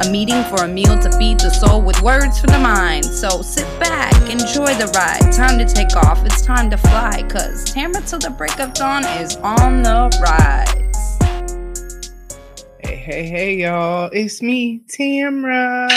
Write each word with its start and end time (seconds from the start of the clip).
A 0.00 0.10
meeting 0.10 0.42
for 0.44 0.64
a 0.64 0.68
meal 0.68 0.98
to 0.98 1.12
feed 1.18 1.38
the 1.38 1.50
soul 1.50 1.82
with 1.82 2.00
words 2.00 2.40
for 2.40 2.46
the 2.46 2.58
mind. 2.58 3.04
So 3.04 3.42
sit 3.42 3.66
back, 3.78 4.14
enjoy 4.30 4.74
the 4.74 4.90
ride. 4.96 5.30
Time 5.32 5.58
to 5.58 5.66
take 5.66 5.94
off, 5.96 6.24
it's 6.24 6.40
time 6.40 6.70
to 6.70 6.78
fly. 6.78 7.22
Cause 7.28 7.64
Tamara 7.64 8.00
till 8.02 8.18
the 8.18 8.30
break 8.30 8.58
of 8.58 8.72
dawn 8.72 9.04
is 9.04 9.36
on 9.36 9.82
the 9.82 10.08
rise. 10.22 11.18
Hey, 12.80 12.96
hey, 12.96 13.26
hey, 13.26 13.54
y'all. 13.56 14.08
It's 14.12 14.40
me, 14.40 14.80
Tamra. 14.88 15.88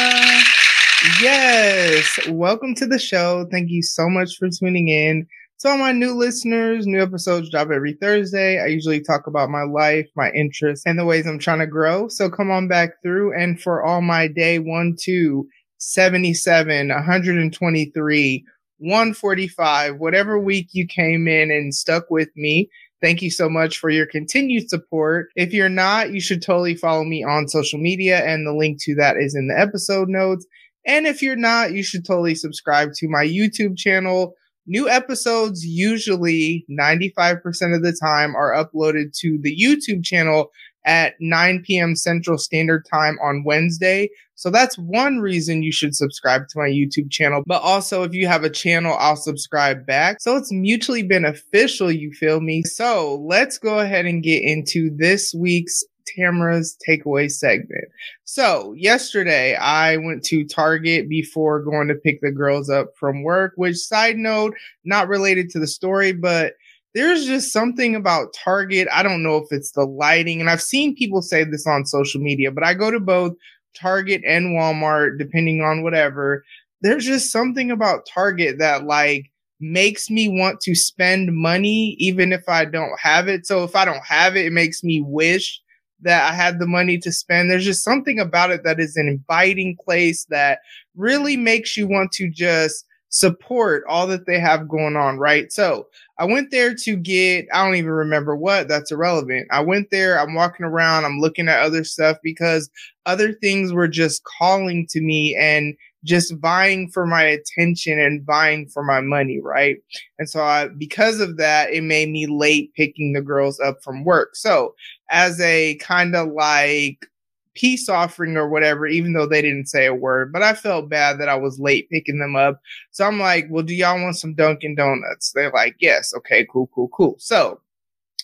Yes, 1.22 2.20
welcome 2.30 2.76
to 2.76 2.86
the 2.86 3.00
show. 3.00 3.48
Thank 3.50 3.70
you 3.70 3.82
so 3.82 4.10
much 4.10 4.38
for 4.38 4.50
tuning 4.50 4.90
in. 4.90 5.26
All 5.64 5.78
my 5.78 5.94
new 5.94 6.14
listeners, 6.14 6.86
new 6.86 7.02
episodes 7.02 7.50
drop 7.50 7.70
every 7.72 7.94
Thursday. 7.94 8.60
I 8.60 8.68
usually 8.68 9.02
talk 9.02 9.26
about 9.26 9.50
my 9.50 9.64
life, 9.64 10.08
my 10.16 10.30
interests, 10.32 10.86
and 10.86 11.00
the 11.00 11.06
ways 11.06 11.26
I'm 11.26 11.40
trying 11.40 11.60
to 11.60 11.68
grow. 11.68 12.08
So 12.08 12.30
come 12.30 12.52
on 12.52 12.68
back 12.68 13.02
through. 13.02 13.34
And 13.34 13.60
for 13.60 13.84
all 13.84 14.02
my 14.02 14.28
day 14.28 14.60
one, 14.60 14.96
two, 15.00 15.48
77, 15.80 16.90
123, 16.90 18.46
145, 18.78 19.98
whatever 19.98 20.40
week 20.40 20.68
you 20.74 20.86
came 20.86 21.28
in 21.28 21.50
and 21.50 21.74
stuck 21.74 22.12
with 22.12 22.30
me, 22.36 22.70
Thank 23.02 23.22
you 23.22 23.30
so 23.30 23.50
much 23.50 23.78
for 23.78 23.92
your 23.92 24.08
continued 24.08 24.70
support. 24.70 25.28
If 25.36 25.54
you're 25.54 25.70
not, 25.70 26.12
you 26.12 26.20
should 26.20 26.42
totally 26.42 26.74
follow 26.74 27.04
me 27.04 27.24
on 27.24 27.48
social 27.48 27.78
media, 27.78 28.26
and 28.26 28.48
the 28.48 28.54
link 28.54 28.82
to 28.84 28.96
that 28.96 29.18
is 29.18 29.36
in 29.36 29.48
the 29.48 29.60
episode 29.60 30.08
notes. 30.08 30.46
And 30.88 31.06
if 31.06 31.22
you're 31.22 31.36
not, 31.36 31.74
you 31.74 31.84
should 31.84 32.04
totally 32.04 32.34
subscribe 32.34 32.94
to 32.96 33.08
my 33.08 33.24
YouTube 33.24 33.78
channel. 33.78 34.34
New 34.68 34.90
episodes 34.90 35.66
usually 35.66 36.66
95% 36.70 37.76
of 37.76 37.84
the 37.84 37.96
time 38.02 38.36
are 38.36 38.52
uploaded 38.52 39.16
to 39.20 39.38
the 39.42 39.56
YouTube 39.56 40.04
channel 40.04 40.52
at 40.86 41.14
9 41.20 41.64
p.m. 41.64 41.96
Central 41.96 42.38
Standard 42.38 42.86
Time 42.92 43.18
on 43.22 43.44
Wednesday. 43.44 44.10
So 44.36 44.50
that's 44.50 44.78
one 44.78 45.20
reason 45.20 45.64
you 45.64 45.72
should 45.72 45.96
subscribe 45.96 46.48
to 46.50 46.60
my 46.60 46.68
YouTube 46.68 47.10
channel. 47.12 47.44
But 47.46 47.62
also, 47.62 48.04
if 48.04 48.14
you 48.14 48.28
have 48.28 48.44
a 48.44 48.50
channel, 48.50 48.96
I'll 49.00 49.16
subscribe 49.16 49.86
back. 49.86 50.18
So 50.20 50.36
it's 50.36 50.52
mutually 50.52 51.04
beneficial, 51.04 51.92
you 51.92 52.12
feel 52.12 52.42
me? 52.42 52.64
So 52.64 53.24
let's 53.28 53.58
go 53.58 53.80
ahead 53.80 54.06
and 54.06 54.24
get 54.24 54.44
into 54.44 54.90
this 54.96 55.34
week's 55.34 55.84
Tamara's 56.08 56.78
takeaway 56.88 57.32
segment. 57.32 57.86
So 58.24 58.74
yesterday 58.74 59.56
I 59.56 59.98
went 59.98 60.24
to 60.26 60.46
Target 60.46 61.10
before 61.10 61.62
going 61.62 61.88
to 61.88 61.96
pick 61.96 62.22
the 62.22 62.32
girls 62.32 62.70
up 62.70 62.90
from 63.00 63.24
work, 63.24 63.54
which 63.56 63.78
side 63.78 64.18
note, 64.18 64.54
not 64.84 65.08
related 65.08 65.50
to 65.52 65.60
the 65.60 65.68
story, 65.68 66.12
but 66.14 66.54
there's 66.94 67.26
just 67.26 67.52
something 67.52 67.96
about 67.96 68.34
Target. 68.34 68.88
I 68.92 69.04
don't 69.04 69.24
know 69.24 69.38
if 69.38 69.48
it's 69.52 69.72
the 69.72 69.84
lighting, 69.84 70.40
and 70.40 70.50
I've 70.50 70.62
seen 70.62 70.96
people 70.96 71.22
say 71.22 71.44
this 71.44 71.68
on 71.68 71.86
social 71.86 72.22
media, 72.22 72.52
but 72.52 72.64
I 72.64 72.74
go 72.74 72.90
to 72.90 73.00
both 73.02 73.34
Target 73.76 74.22
and 74.26 74.56
Walmart, 74.56 75.20
depending 75.20 75.62
on 75.62 75.84
whatever. 75.84 76.44
There's 76.82 77.06
just 77.06 77.32
something 77.32 77.70
about 77.70 78.08
Target 78.12 78.60
that 78.60 78.86
like 78.86 79.26
makes 79.60 80.10
me 80.10 80.28
want 80.28 80.60
to 80.62 80.76
spend 80.76 81.34
money 81.34 81.96
even 82.00 82.32
if 82.34 82.48
I 82.48 82.66
don't 82.66 82.98
have 83.00 83.28
it. 83.28 83.46
So 83.46 83.64
if 83.64 83.76
I 83.76 83.86
don't 83.86 84.04
have 84.06 84.36
it, 84.36 84.46
it 84.46 84.54
makes 84.54 84.84
me 84.84 85.02
wish 85.02 85.62
that 86.06 86.32
I 86.32 86.34
had 86.36 86.60
the 86.60 86.68
money 86.68 86.98
to 87.00 87.12
spend. 87.12 87.52
There's 87.52 87.66
just 87.66 87.84
something 87.84 88.20
about 88.20 88.52
it 88.52 88.64
that 88.64 88.80
is 88.80 88.96
an 88.96 89.08
inviting 89.08 89.78
place 89.84 90.26
that 90.30 90.60
really 90.96 91.36
makes 91.36 91.76
you 91.76 91.88
want 91.88 92.12
to 92.14 92.30
just 92.30 92.86
support 93.10 93.84
all 93.88 94.08
that 94.08 94.26
they 94.26 94.40
have 94.40 94.68
going 94.68 94.96
on, 94.96 95.18
right? 95.18 95.52
So 95.52 95.88
I 96.20 96.26
went 96.26 96.52
there 96.52 96.76
to 96.76 96.96
get, 96.98 97.48
I 97.54 97.66
don't 97.66 97.76
even 97.76 97.92
remember 97.92 98.36
what, 98.36 98.68
that's 98.68 98.92
irrelevant. 98.92 99.48
I 99.52 99.62
went 99.62 99.90
there, 99.90 100.20
I'm 100.20 100.34
walking 100.34 100.66
around, 100.66 101.06
I'm 101.06 101.20
looking 101.20 101.48
at 101.48 101.62
other 101.62 101.84
stuff 101.84 102.18
because 102.24 102.70
other 103.06 103.34
things 103.34 103.72
were 103.72 103.88
just 103.88 104.24
calling 104.38 104.86
to 104.90 105.02
me 105.02 105.36
and 105.40 105.76
just 106.04 106.36
vying 106.40 106.90
for 106.92 107.08
my 107.08 107.24
attention 107.24 108.00
and 108.00 108.26
vying 108.26 108.68
for 108.68 108.84
my 108.84 109.02
money, 109.02 109.40
right? 109.42 109.78
And 110.20 110.30
so 110.30 110.42
I, 110.42 110.68
because 110.78 111.20
of 111.20 111.38
that, 111.38 111.74
it 111.74 111.82
made 111.82 112.10
me 112.10 112.28
late 112.28 112.74
picking 112.76 113.14
the 113.14 113.22
girls 113.22 113.60
up 113.60 113.78
from 113.84 114.04
work. 114.04 114.36
So 114.36 114.76
as 115.10 115.40
a 115.40 115.76
kind 115.76 116.16
of 116.16 116.30
like 116.30 117.08
peace 117.54 117.88
offering 117.90 118.38
or 118.38 118.50
whatever, 118.50 118.86
even 118.86 119.14
though 119.14 119.26
they 119.26 119.42
didn't 119.42 119.68
say 119.68 119.86
a 119.86 119.94
word, 119.94 120.32
but 120.32 120.44
I 120.44 120.54
felt 120.54 120.90
bad 120.90 121.20
that 121.20 121.30
I 121.30 121.36
was 121.36 121.60
late 121.60 121.90
picking 121.90 122.20
them 122.20 122.36
up. 122.36 122.60
So 122.92 123.06
I'm 123.06 123.20
like, 123.20 123.48
well, 123.50 123.64
do 123.64 123.74
y'all 123.74 124.02
want 124.02 124.18
some 124.18 124.34
Dunkin' 124.34 124.76
Donuts? 124.76 125.32
They're 125.32 125.52
like, 125.52 125.76
yes. 125.80 126.14
Okay, 126.16 126.46
cool, 126.52 126.70
cool, 126.76 126.90
cool. 126.90 127.16
So 127.18 127.62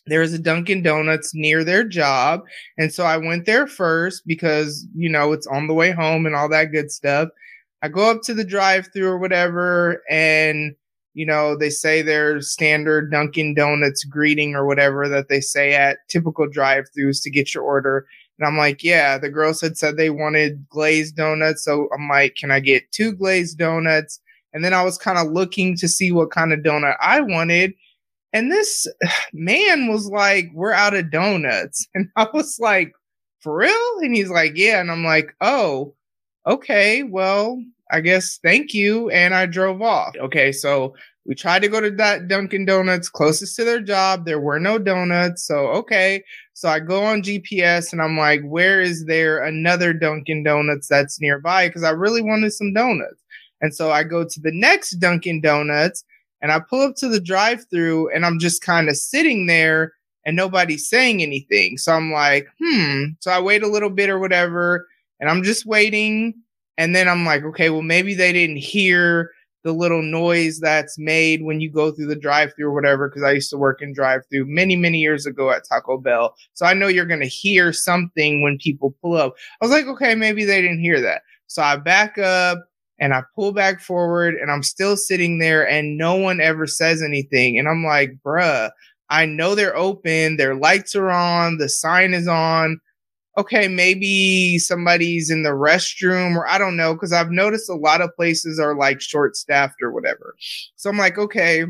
there's 0.06 0.34
a 0.34 0.40
Dunkin' 0.40 0.84
Donuts 0.84 1.34
near 1.34 1.64
their 1.64 1.84
job. 1.84 2.42
And 2.78 2.94
so 2.94 3.06
I 3.06 3.18
went 3.18 3.46
there 3.46 3.68
first 3.68 4.24
because, 4.28 4.86
you 4.94 5.10
know, 5.10 5.32
it's 5.32 5.48
on 5.48 5.68
the 5.68 5.74
way 5.74 5.92
home 5.92 6.26
and 6.26 6.36
all 6.36 6.50
that 6.50 6.72
good 6.72 6.92
stuff. 6.92 7.30
I 7.82 7.88
go 7.88 8.12
up 8.12 8.22
to 8.24 8.34
the 8.34 8.44
drive 8.44 8.90
through 8.94 9.08
or 9.08 9.18
whatever, 9.18 10.04
and 10.10 10.76
you 11.14 11.26
know, 11.26 11.58
they 11.58 11.70
say 11.70 12.02
their 12.02 12.42
standard 12.42 13.12
Dunkin' 13.12 13.54
Donuts 13.54 14.04
greeting 14.04 14.56
or 14.56 14.66
whatever 14.66 15.10
that 15.10 15.28
they 15.28 15.42
say 15.42 15.74
at 15.74 15.98
typical 16.08 16.48
drive 16.48 16.86
throughs 16.98 17.22
to 17.24 17.30
get 17.30 17.54
your 17.54 17.64
order. 17.64 18.06
And 18.40 18.48
I'm 18.48 18.58
like, 18.58 18.84
yeah, 18.84 19.18
the 19.18 19.30
girls 19.30 19.62
had 19.62 19.78
said 19.78 19.98
they 19.98 20.10
wanted 20.10 20.68
glazed 20.70 21.16
donuts. 21.16 21.64
So 21.64 21.90
I'm 21.94 22.08
like, 22.08 22.36
can 22.36 22.50
I 22.50 22.60
get 22.60 22.92
two 22.92 23.14
glazed 23.14 23.58
donuts? 23.58 24.20
And 24.54 24.66
then 24.66 24.74
I 24.74 24.84
was 24.84 24.98
kind 24.98 25.18
of 25.18 25.32
looking 25.32 25.76
to 25.78 25.88
see 25.88 26.12
what 26.12 26.32
kind 26.32 26.54
of 26.54 26.60
donut 26.60 26.96
I 27.02 27.22
wanted. 27.22 27.74
And 28.34 28.52
this 28.52 28.88
man 29.34 29.88
was 29.88 30.08
like, 30.08 30.50
we're 30.54 30.74
out 30.74 30.96
of 30.96 31.12
donuts. 31.12 31.88
And 31.96 32.10
I 32.16 32.28
was 32.34 32.58
like, 32.60 32.94
for 33.42 33.58
real? 33.58 33.98
And 34.00 34.16
he's 34.16 34.30
like, 34.30 34.54
yeah. 34.56 34.80
And 34.80 34.92
I'm 34.92 35.04
like, 35.04 35.36
oh, 35.42 35.94
okay, 36.48 37.04
well, 37.04 37.62
I 37.92 38.02
guess 38.02 38.40
thank 38.44 38.74
you. 38.74 39.10
And 39.10 39.34
I 39.34 39.46
drove 39.46 39.82
off. 39.82 40.16
Okay, 40.20 40.52
so 40.52 40.96
we 41.26 41.36
tried 41.36 41.62
to 41.62 41.68
go 41.68 41.80
to 41.80 41.92
that 41.92 42.28
Dunkin' 42.28 42.66
Donuts 42.66 43.10
closest 43.10 43.56
to 43.58 43.64
their 43.64 43.82
job. 43.82 44.26
There 44.26 44.40
were 44.40 44.60
no 44.60 44.80
donuts. 44.80 45.46
So, 45.46 45.68
okay. 45.68 46.24
So 46.54 46.68
I 46.68 46.80
go 46.80 47.04
on 47.04 47.22
GPS 47.22 47.92
and 47.92 48.02
I'm 48.02 48.18
like, 48.18 48.42
where 48.42 48.82
is 48.82 49.06
there 49.06 49.44
another 49.44 49.94
Dunkin' 49.94 50.44
Donuts 50.44 50.88
that's 50.88 51.22
nearby? 51.22 51.68
Because 51.68 51.84
I 51.84 51.92
really 51.92 52.22
wanted 52.22 52.54
some 52.54 52.74
donuts. 52.74 53.22
And 53.62 53.74
so 53.74 53.92
I 53.92 54.04
go 54.04 54.24
to 54.24 54.40
the 54.40 54.52
next 54.52 54.96
Dunkin' 54.96 55.42
Donuts 55.42 56.04
and 56.42 56.52
I 56.52 56.60
pull 56.60 56.82
up 56.82 56.96
to 56.98 57.08
the 57.08 57.20
drive 57.20 57.66
through 57.70 58.10
and 58.14 58.26
I'm 58.26 58.40
just 58.40 58.64
kind 58.64 58.90
of 58.90 58.98
sitting 58.98 59.46
there 59.46 59.94
and 60.26 60.36
nobody's 60.36 60.90
saying 60.90 61.22
anything. 61.22 61.78
So 61.78 61.94
I'm 61.94 62.12
like, 62.12 62.48
hmm. 62.60 63.06
So 63.20 63.32
I 63.32 63.40
wait 63.40 63.64
a 63.64 63.68
little 63.68 63.92
bit 63.92 64.10
or 64.10 64.18
whatever 64.18 64.88
and 65.20 65.30
I'm 65.30 65.44
just 65.44 65.68
waiting. 65.68 66.34
And 66.78 66.96
then 66.96 67.08
I'm 67.08 67.26
like, 67.26 67.44
okay, 67.44 67.70
well, 67.70 67.82
maybe 67.82 68.14
they 68.14 68.34
didn't 68.34 68.58
hear 68.58 69.32
the 69.64 69.72
little 69.72 70.02
noise 70.02 70.60
that's 70.60 70.98
made 70.98 71.44
when 71.44 71.62
you 71.62 71.70
go 71.70 71.92
through 71.92 72.08
the 72.08 72.16
drive 72.16 72.54
through 72.56 72.68
or 72.68 72.74
whatever. 72.74 73.10
Cause 73.10 73.24
I 73.24 73.32
used 73.32 73.50
to 73.52 73.58
work 73.58 73.82
in 73.82 73.94
drive 73.94 74.22
through 74.30 74.46
many, 74.48 74.76
many 74.76 75.00
years 75.00 75.26
ago 75.26 75.52
at 75.52 75.64
Taco 75.68 75.98
Bell. 75.98 76.36
So 76.54 76.66
I 76.66 76.74
know 76.74 76.88
you're 76.88 77.06
going 77.06 77.20
to 77.20 77.28
hear 77.28 77.72
something 77.72 78.42
when 78.42 78.58
people 78.58 78.96
pull 79.02 79.16
up. 79.16 79.36
I 79.62 79.66
was 79.66 79.72
like, 79.72 79.86
okay, 79.86 80.16
maybe 80.16 80.46
they 80.46 80.62
didn't 80.62 80.80
hear 80.80 81.00
that. 81.02 81.22
So 81.48 81.62
I 81.62 81.76
back 81.76 82.18
up 82.18 82.60
and 83.00 83.14
I 83.14 83.24
pull 83.36 83.52
back 83.52 83.82
forward 83.82 84.36
and 84.36 84.50
I'm 84.50 84.64
still 84.64 84.98
sitting 84.98 85.40
there 85.40 85.68
and 85.68 85.98
no 85.98 86.16
one 86.16 86.42
ever 86.42 86.66
says 86.66 87.04
anything. 87.04 87.60
And 87.60 87.68
I'm 87.68 87.84
like, 87.84 88.18
bruh, 88.26 88.72
I 89.10 89.26
know 89.26 89.54
they're 89.54 89.76
open. 89.76 90.38
Their 90.38 90.56
lights 90.56 90.96
are 90.96 91.12
on. 91.12 91.58
The 91.58 91.70
sign 91.70 92.14
is 92.14 92.28
on 92.28 92.80
okay, 93.38 93.68
maybe 93.68 94.60
somebody's 94.60 95.30
in 95.30 95.44
the 95.44 95.52
restroom 95.52 96.36
or 96.36 96.48
I 96.48 96.58
don't 96.58 96.78
know, 96.78 96.94
because 96.94 97.14
I've 97.14 97.32
noticed 97.32 97.70
a 97.70 97.76
lot 97.76 98.02
of 98.02 98.16
places 98.16 98.60
are 98.60 98.76
like 98.76 99.02
short 99.02 99.36
staffed 99.36 99.82
or 99.82 99.92
whatever. 99.92 100.36
So 100.76 100.90
I'm 100.90 100.98
like, 100.98 101.18
okay, 101.18 101.66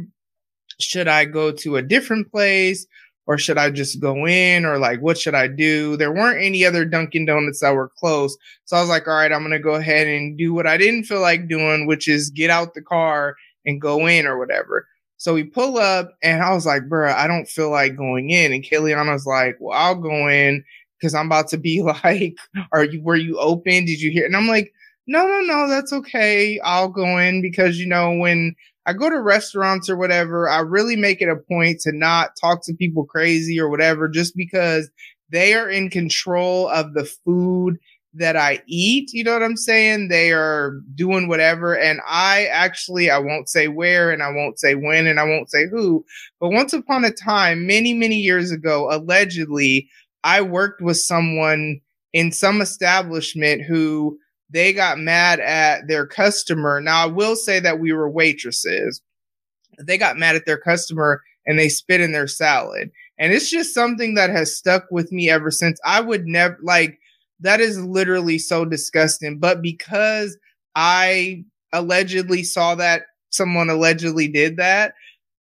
should 0.79 1.07
I 1.07 1.25
go 1.25 1.51
to 1.51 1.77
a 1.77 1.81
different 1.81 2.31
place 2.31 2.87
or 3.27 3.37
should 3.37 3.57
I 3.57 3.69
just 3.69 4.01
go 4.01 4.25
in 4.25 4.65
or 4.65 4.79
like 4.79 4.99
what 5.01 5.17
should 5.17 5.35
I 5.35 5.47
do? 5.47 5.95
There 5.95 6.11
weren't 6.11 6.43
any 6.43 6.65
other 6.65 6.83
Dunkin' 6.83 7.25
Donuts 7.25 7.59
that 7.59 7.75
were 7.75 7.91
close. 7.97 8.35
So 8.65 8.75
I 8.75 8.81
was 8.81 8.89
like, 8.89 9.07
all 9.07 9.13
right, 9.13 9.31
I'm 9.31 9.47
to 9.49 9.59
go 9.59 9.75
ahead 9.75 10.07
and 10.07 10.37
do 10.37 10.53
what 10.53 10.65
I 10.65 10.77
didn't 10.77 11.03
feel 11.03 11.21
like 11.21 11.47
doing, 11.47 11.85
which 11.85 12.07
is 12.07 12.31
get 12.31 12.49
out 12.49 12.73
the 12.73 12.81
car 12.81 13.35
and 13.65 13.79
go 13.79 14.07
in 14.07 14.25
or 14.25 14.39
whatever. 14.39 14.87
So 15.17 15.35
we 15.35 15.43
pull 15.43 15.77
up 15.77 16.17
and 16.23 16.41
I 16.41 16.51
was 16.51 16.65
like, 16.65 16.89
bruh, 16.89 17.13
I 17.13 17.27
don't 17.27 17.47
feel 17.47 17.69
like 17.69 17.95
going 17.95 18.31
in. 18.31 18.51
And 18.51 18.63
Kayliana's 18.63 19.27
like, 19.27 19.55
well, 19.59 19.77
I'll 19.77 19.93
go 19.93 20.27
in 20.27 20.63
because 21.01 21.15
I'm 21.15 21.25
about 21.25 21.47
to 21.49 21.57
be 21.57 21.81
like, 22.03 22.37
are 22.71 22.85
you 22.85 23.01
were 23.01 23.15
you 23.15 23.39
open? 23.39 23.85
Did 23.85 24.01
you 24.01 24.11
hear? 24.11 24.25
And 24.25 24.37
I'm 24.37 24.47
like, 24.47 24.71
no, 25.07 25.27
no, 25.27 25.39
no, 25.41 25.67
that's 25.67 25.91
okay. 25.91 26.59
I'll 26.63 26.89
go 26.89 27.17
in 27.17 27.41
because, 27.41 27.79
you 27.79 27.87
know, 27.87 28.13
when 28.13 28.55
I 28.85 28.93
go 28.93 29.09
to 29.09 29.19
restaurants 29.19 29.89
or 29.89 29.97
whatever, 29.97 30.47
I 30.47 30.59
really 30.59 30.95
make 30.95 31.21
it 31.21 31.29
a 31.29 31.35
point 31.35 31.81
to 31.81 31.91
not 31.91 32.31
talk 32.39 32.63
to 32.65 32.73
people 32.73 33.05
crazy 33.05 33.59
or 33.59 33.69
whatever, 33.69 34.07
just 34.07 34.35
because 34.35 34.89
they 35.29 35.53
are 35.53 35.69
in 35.69 35.89
control 35.89 36.67
of 36.69 36.93
the 36.93 37.05
food 37.05 37.77
that 38.13 38.35
I 38.35 38.61
eat. 38.67 39.11
You 39.13 39.23
know 39.23 39.33
what 39.33 39.43
I'm 39.43 39.55
saying? 39.55 40.09
They 40.09 40.31
are 40.33 40.81
doing 40.95 41.27
whatever. 41.27 41.77
And 41.77 42.01
I 42.07 42.45
actually, 42.47 43.09
I 43.09 43.19
won't 43.19 43.49
say 43.49 43.67
where 43.67 44.11
and 44.11 44.21
I 44.21 44.29
won't 44.31 44.59
say 44.59 44.75
when 44.75 45.07
and 45.07 45.19
I 45.19 45.23
won't 45.23 45.49
say 45.49 45.67
who, 45.67 46.05
but 46.39 46.49
once 46.49 46.73
upon 46.73 47.05
a 47.05 47.11
time, 47.11 47.65
many, 47.65 47.93
many 47.93 48.17
years 48.17 48.51
ago, 48.51 48.89
allegedly, 48.91 49.89
I 50.23 50.41
worked 50.41 50.81
with 50.81 50.97
someone 50.97 51.81
in 52.13 52.31
some 52.31 52.61
establishment 52.61 53.63
who 53.63 54.17
they 54.49 54.73
got 54.73 54.99
mad 54.99 55.39
at 55.39 55.87
their 55.87 56.05
customer. 56.05 56.81
Now, 56.81 57.03
I 57.03 57.07
will 57.07 57.35
say 57.35 57.59
that 57.59 57.79
we 57.79 57.93
were 57.93 58.09
waitresses. 58.09 59.01
They 59.79 59.97
got 59.97 60.17
mad 60.17 60.35
at 60.35 60.45
their 60.45 60.57
customer 60.57 61.21
and 61.45 61.57
they 61.57 61.69
spit 61.69 62.01
in 62.01 62.11
their 62.11 62.27
salad. 62.27 62.91
And 63.17 63.31
it's 63.31 63.49
just 63.49 63.73
something 63.73 64.15
that 64.15 64.29
has 64.29 64.55
stuck 64.55 64.85
with 64.91 65.11
me 65.11 65.29
ever 65.29 65.51
since. 65.51 65.79
I 65.85 66.01
would 66.01 66.25
never, 66.25 66.57
like, 66.61 66.99
that 67.39 67.61
is 67.61 67.79
literally 67.79 68.37
so 68.37 68.65
disgusting. 68.65 69.39
But 69.39 69.61
because 69.61 70.37
I 70.75 71.43
allegedly 71.71 72.43
saw 72.43 72.75
that 72.75 73.03
someone 73.29 73.69
allegedly 73.69 74.27
did 74.27 74.57
that, 74.57 74.93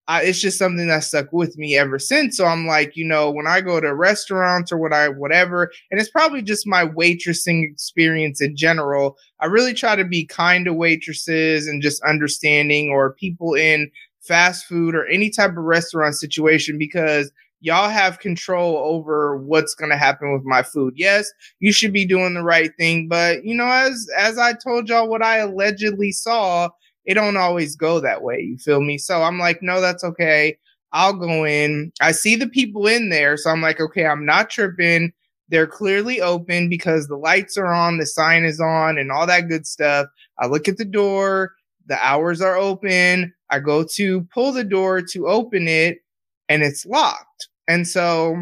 I, 0.07 0.23
it's 0.23 0.41
just 0.41 0.57
something 0.57 0.87
that 0.87 1.03
stuck 1.03 1.31
with 1.31 1.57
me 1.57 1.77
ever 1.77 1.99
since. 1.99 2.35
So 2.35 2.45
I'm 2.45 2.65
like, 2.65 2.97
you 2.97 3.05
know, 3.05 3.29
when 3.29 3.47
I 3.47 3.61
go 3.61 3.79
to 3.79 3.93
restaurants 3.93 4.71
or 4.71 4.77
what 4.77 4.93
I 4.93 5.09
whatever, 5.09 5.71
and 5.89 5.99
it's 5.99 6.09
probably 6.09 6.41
just 6.41 6.67
my 6.67 6.85
waitressing 6.85 7.63
experience 7.71 8.41
in 8.41 8.55
general. 8.55 9.17
I 9.39 9.45
really 9.45 9.73
try 9.73 9.95
to 9.95 10.03
be 10.03 10.25
kind 10.25 10.65
to 10.65 10.73
waitresses 10.73 11.67
and 11.67 11.81
just 11.81 12.03
understanding 12.03 12.89
or 12.89 13.13
people 13.13 13.53
in 13.53 13.89
fast 14.21 14.65
food 14.65 14.95
or 14.95 15.05
any 15.07 15.29
type 15.29 15.51
of 15.51 15.57
restaurant 15.57 16.15
situation 16.15 16.77
because 16.77 17.31
y'all 17.61 17.89
have 17.89 18.19
control 18.19 18.77
over 18.77 19.37
what's 19.37 19.75
going 19.75 19.91
to 19.91 19.97
happen 19.97 20.33
with 20.33 20.43
my 20.43 20.63
food. 20.63 20.93
Yes, 20.97 21.31
you 21.59 21.71
should 21.71 21.93
be 21.93 22.05
doing 22.05 22.33
the 22.33 22.43
right 22.43 22.71
thing, 22.77 23.07
but 23.07 23.45
you 23.45 23.55
know 23.55 23.67
as 23.67 24.07
as 24.17 24.37
I 24.37 24.53
told 24.53 24.89
y'all 24.89 25.07
what 25.07 25.23
I 25.23 25.37
allegedly 25.37 26.11
saw, 26.11 26.69
it 27.05 27.15
don't 27.15 27.37
always 27.37 27.75
go 27.75 27.99
that 27.99 28.21
way. 28.21 28.39
You 28.39 28.57
feel 28.57 28.81
me? 28.81 28.97
So 28.97 29.21
I'm 29.23 29.39
like, 29.39 29.61
no, 29.61 29.81
that's 29.81 30.03
okay. 30.03 30.57
I'll 30.93 31.13
go 31.13 31.45
in. 31.45 31.91
I 32.01 32.11
see 32.11 32.35
the 32.35 32.47
people 32.47 32.87
in 32.87 33.09
there. 33.09 33.37
So 33.37 33.49
I'm 33.49 33.61
like, 33.61 33.79
okay, 33.79 34.05
I'm 34.05 34.25
not 34.25 34.49
tripping. 34.49 35.13
They're 35.49 35.67
clearly 35.67 36.21
open 36.21 36.69
because 36.69 37.07
the 37.07 37.17
lights 37.17 37.57
are 37.57 37.73
on, 37.73 37.97
the 37.97 38.05
sign 38.05 38.43
is 38.43 38.59
on, 38.59 38.97
and 38.97 39.11
all 39.11 39.27
that 39.27 39.47
good 39.49 39.65
stuff. 39.65 40.07
I 40.39 40.47
look 40.47 40.67
at 40.67 40.77
the 40.77 40.85
door, 40.85 41.53
the 41.87 41.97
hours 42.05 42.41
are 42.41 42.57
open. 42.57 43.33
I 43.49 43.59
go 43.59 43.83
to 43.95 44.21
pull 44.33 44.53
the 44.53 44.63
door 44.63 45.01
to 45.01 45.27
open 45.27 45.67
it, 45.67 45.99
and 46.47 46.63
it's 46.63 46.85
locked. 46.85 47.49
And 47.67 47.87
so 47.87 48.37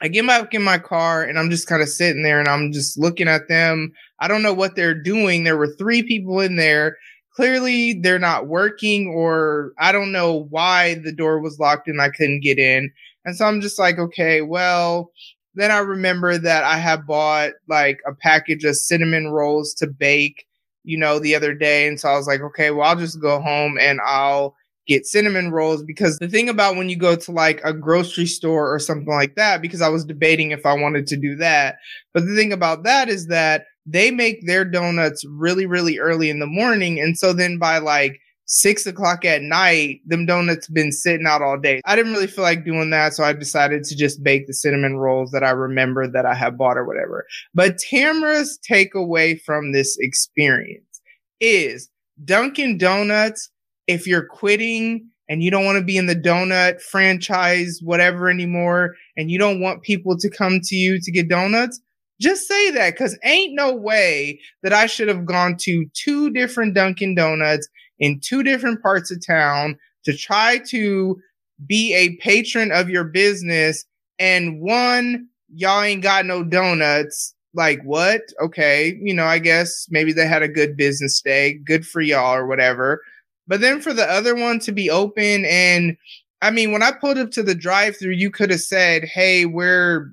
I 0.00 0.08
get 0.08 0.26
back 0.26 0.52
in 0.54 0.62
my 0.62 0.78
car 0.78 1.22
and 1.22 1.38
I'm 1.38 1.50
just 1.50 1.66
kind 1.66 1.80
of 1.80 1.88
sitting 1.88 2.22
there 2.22 2.38
and 2.38 2.48
I'm 2.48 2.72
just 2.72 2.98
looking 2.98 3.28
at 3.28 3.48
them. 3.48 3.92
I 4.18 4.28
don't 4.28 4.42
know 4.42 4.52
what 4.52 4.76
they're 4.76 4.94
doing. 4.94 5.44
There 5.44 5.56
were 5.56 5.74
three 5.78 6.02
people 6.02 6.40
in 6.40 6.56
there 6.56 6.96
clearly 7.34 7.94
they're 7.94 8.18
not 8.18 8.46
working 8.46 9.08
or 9.08 9.72
I 9.78 9.92
don't 9.92 10.12
know 10.12 10.46
why 10.50 10.94
the 10.94 11.12
door 11.12 11.40
was 11.40 11.58
locked 11.58 11.88
and 11.88 12.00
I 12.00 12.08
couldn't 12.10 12.40
get 12.40 12.58
in. 12.58 12.92
And 13.24 13.36
so 13.36 13.46
I'm 13.46 13.60
just 13.60 13.78
like, 13.78 13.98
okay, 13.98 14.42
well, 14.42 15.10
then 15.54 15.70
I 15.70 15.78
remember 15.78 16.38
that 16.38 16.64
I 16.64 16.76
had 16.76 17.06
bought 17.06 17.52
like 17.68 18.00
a 18.06 18.14
package 18.14 18.64
of 18.64 18.76
cinnamon 18.76 19.28
rolls 19.28 19.74
to 19.74 19.86
bake, 19.86 20.46
you 20.84 20.98
know, 20.98 21.18
the 21.18 21.34
other 21.34 21.54
day. 21.54 21.88
And 21.88 21.98
so 21.98 22.08
I 22.08 22.16
was 22.16 22.26
like, 22.26 22.40
okay, 22.40 22.70
well, 22.70 22.88
I'll 22.88 22.96
just 22.96 23.20
go 23.20 23.40
home 23.40 23.78
and 23.80 24.00
I'll 24.04 24.56
get 24.86 25.06
cinnamon 25.06 25.50
rolls 25.50 25.82
because 25.82 26.18
the 26.18 26.28
thing 26.28 26.48
about 26.48 26.76
when 26.76 26.90
you 26.90 26.96
go 26.96 27.16
to 27.16 27.32
like 27.32 27.60
a 27.64 27.72
grocery 27.72 28.26
store 28.26 28.72
or 28.72 28.78
something 28.78 29.12
like 29.12 29.34
that, 29.36 29.62
because 29.62 29.80
I 29.80 29.88
was 29.88 30.04
debating 30.04 30.50
if 30.50 30.66
I 30.66 30.74
wanted 30.74 31.06
to 31.08 31.16
do 31.16 31.36
that. 31.36 31.76
But 32.12 32.26
the 32.26 32.36
thing 32.36 32.52
about 32.52 32.84
that 32.84 33.08
is 33.08 33.28
that 33.28 33.64
they 33.86 34.10
make 34.10 34.46
their 34.46 34.64
donuts 34.64 35.24
really, 35.28 35.66
really 35.66 35.98
early 35.98 36.30
in 36.30 36.38
the 36.38 36.46
morning. 36.46 37.00
And 37.00 37.18
so 37.18 37.32
then 37.32 37.58
by 37.58 37.78
like 37.78 38.20
six 38.46 38.86
o'clock 38.86 39.24
at 39.24 39.42
night, 39.42 40.00
them 40.06 40.26
donuts 40.26 40.68
been 40.68 40.92
sitting 40.92 41.26
out 41.26 41.42
all 41.42 41.58
day. 41.58 41.80
I 41.84 41.96
didn't 41.96 42.12
really 42.12 42.26
feel 42.26 42.44
like 42.44 42.64
doing 42.64 42.90
that. 42.90 43.14
So 43.14 43.24
I 43.24 43.32
decided 43.32 43.84
to 43.84 43.96
just 43.96 44.22
bake 44.22 44.46
the 44.46 44.54
cinnamon 44.54 44.96
rolls 44.96 45.30
that 45.30 45.44
I 45.44 45.50
remember 45.50 46.06
that 46.08 46.26
I 46.26 46.34
have 46.34 46.58
bought 46.58 46.76
or 46.76 46.84
whatever. 46.84 47.26
But 47.54 47.78
Tamara's 47.78 48.58
takeaway 48.68 49.40
from 49.40 49.72
this 49.72 49.96
experience 49.98 51.00
is 51.40 51.88
Dunkin' 52.24 52.78
Donuts, 52.78 53.50
if 53.86 54.06
you're 54.06 54.26
quitting 54.26 55.08
and 55.28 55.42
you 55.42 55.50
don't 55.50 55.64
want 55.64 55.78
to 55.78 55.84
be 55.84 55.96
in 55.96 56.06
the 56.06 56.16
donut 56.16 56.80
franchise, 56.80 57.80
whatever 57.82 58.28
anymore, 58.28 58.94
and 59.16 59.30
you 59.30 59.38
don't 59.38 59.60
want 59.60 59.82
people 59.82 60.16
to 60.18 60.30
come 60.30 60.60
to 60.62 60.74
you 60.74 61.00
to 61.00 61.10
get 61.10 61.28
donuts, 61.28 61.80
just 62.20 62.46
say 62.46 62.70
that 62.70 62.94
because 62.94 63.18
ain't 63.24 63.54
no 63.54 63.74
way 63.74 64.40
that 64.62 64.72
I 64.72 64.86
should 64.86 65.08
have 65.08 65.24
gone 65.24 65.56
to 65.60 65.86
two 65.94 66.30
different 66.30 66.74
Dunkin' 66.74 67.14
Donuts 67.14 67.68
in 67.98 68.20
two 68.20 68.42
different 68.42 68.82
parts 68.82 69.10
of 69.10 69.24
town 69.24 69.76
to 70.04 70.16
try 70.16 70.58
to 70.68 71.18
be 71.66 71.94
a 71.94 72.16
patron 72.16 72.72
of 72.72 72.90
your 72.90 73.04
business. 73.04 73.84
And 74.18 74.60
one, 74.60 75.28
y'all 75.52 75.82
ain't 75.82 76.02
got 76.02 76.26
no 76.26 76.44
donuts. 76.44 77.34
Like, 77.54 77.82
what? 77.84 78.22
Okay. 78.42 78.98
You 79.00 79.14
know, 79.14 79.26
I 79.26 79.38
guess 79.38 79.86
maybe 79.90 80.12
they 80.12 80.26
had 80.26 80.42
a 80.42 80.48
good 80.48 80.76
business 80.76 81.20
day. 81.20 81.54
Good 81.54 81.86
for 81.86 82.00
y'all 82.00 82.34
or 82.34 82.46
whatever. 82.46 83.00
But 83.46 83.60
then 83.60 83.80
for 83.80 83.92
the 83.92 84.10
other 84.10 84.34
one 84.34 84.58
to 84.60 84.72
be 84.72 84.90
open 84.90 85.44
and 85.44 85.96
I 86.42 86.50
mean, 86.50 86.72
when 86.72 86.82
I 86.82 86.92
pulled 86.92 87.16
up 87.16 87.30
to 87.32 87.42
the 87.42 87.54
drive 87.54 87.96
through, 87.96 88.12
you 88.12 88.30
could 88.30 88.50
have 88.50 88.60
said, 88.60 89.04
Hey, 89.04 89.46
we're 89.46 90.12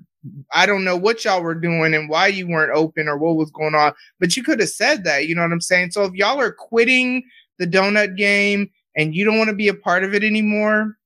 I 0.52 0.66
don't 0.66 0.84
know 0.84 0.96
what 0.96 1.24
y'all 1.24 1.42
were 1.42 1.54
doing 1.54 1.94
and 1.94 2.08
why 2.08 2.28
you 2.28 2.46
weren't 2.46 2.76
open 2.76 3.08
or 3.08 3.18
what 3.18 3.36
was 3.36 3.50
going 3.50 3.74
on, 3.74 3.92
but 4.20 4.36
you 4.36 4.42
could 4.42 4.60
have 4.60 4.68
said 4.68 5.04
that. 5.04 5.26
You 5.26 5.34
know 5.34 5.42
what 5.42 5.52
I'm 5.52 5.60
saying? 5.60 5.90
So 5.90 6.04
if 6.04 6.14
y'all 6.14 6.40
are 6.40 6.52
quitting 6.52 7.22
the 7.58 7.66
donut 7.66 8.16
game 8.16 8.70
and 8.96 9.14
you 9.14 9.24
don't 9.24 9.38
want 9.38 9.50
to 9.50 9.56
be 9.56 9.68
a 9.68 9.74
part 9.74 10.04
of 10.04 10.14
it 10.14 10.22
anymore, 10.22 10.96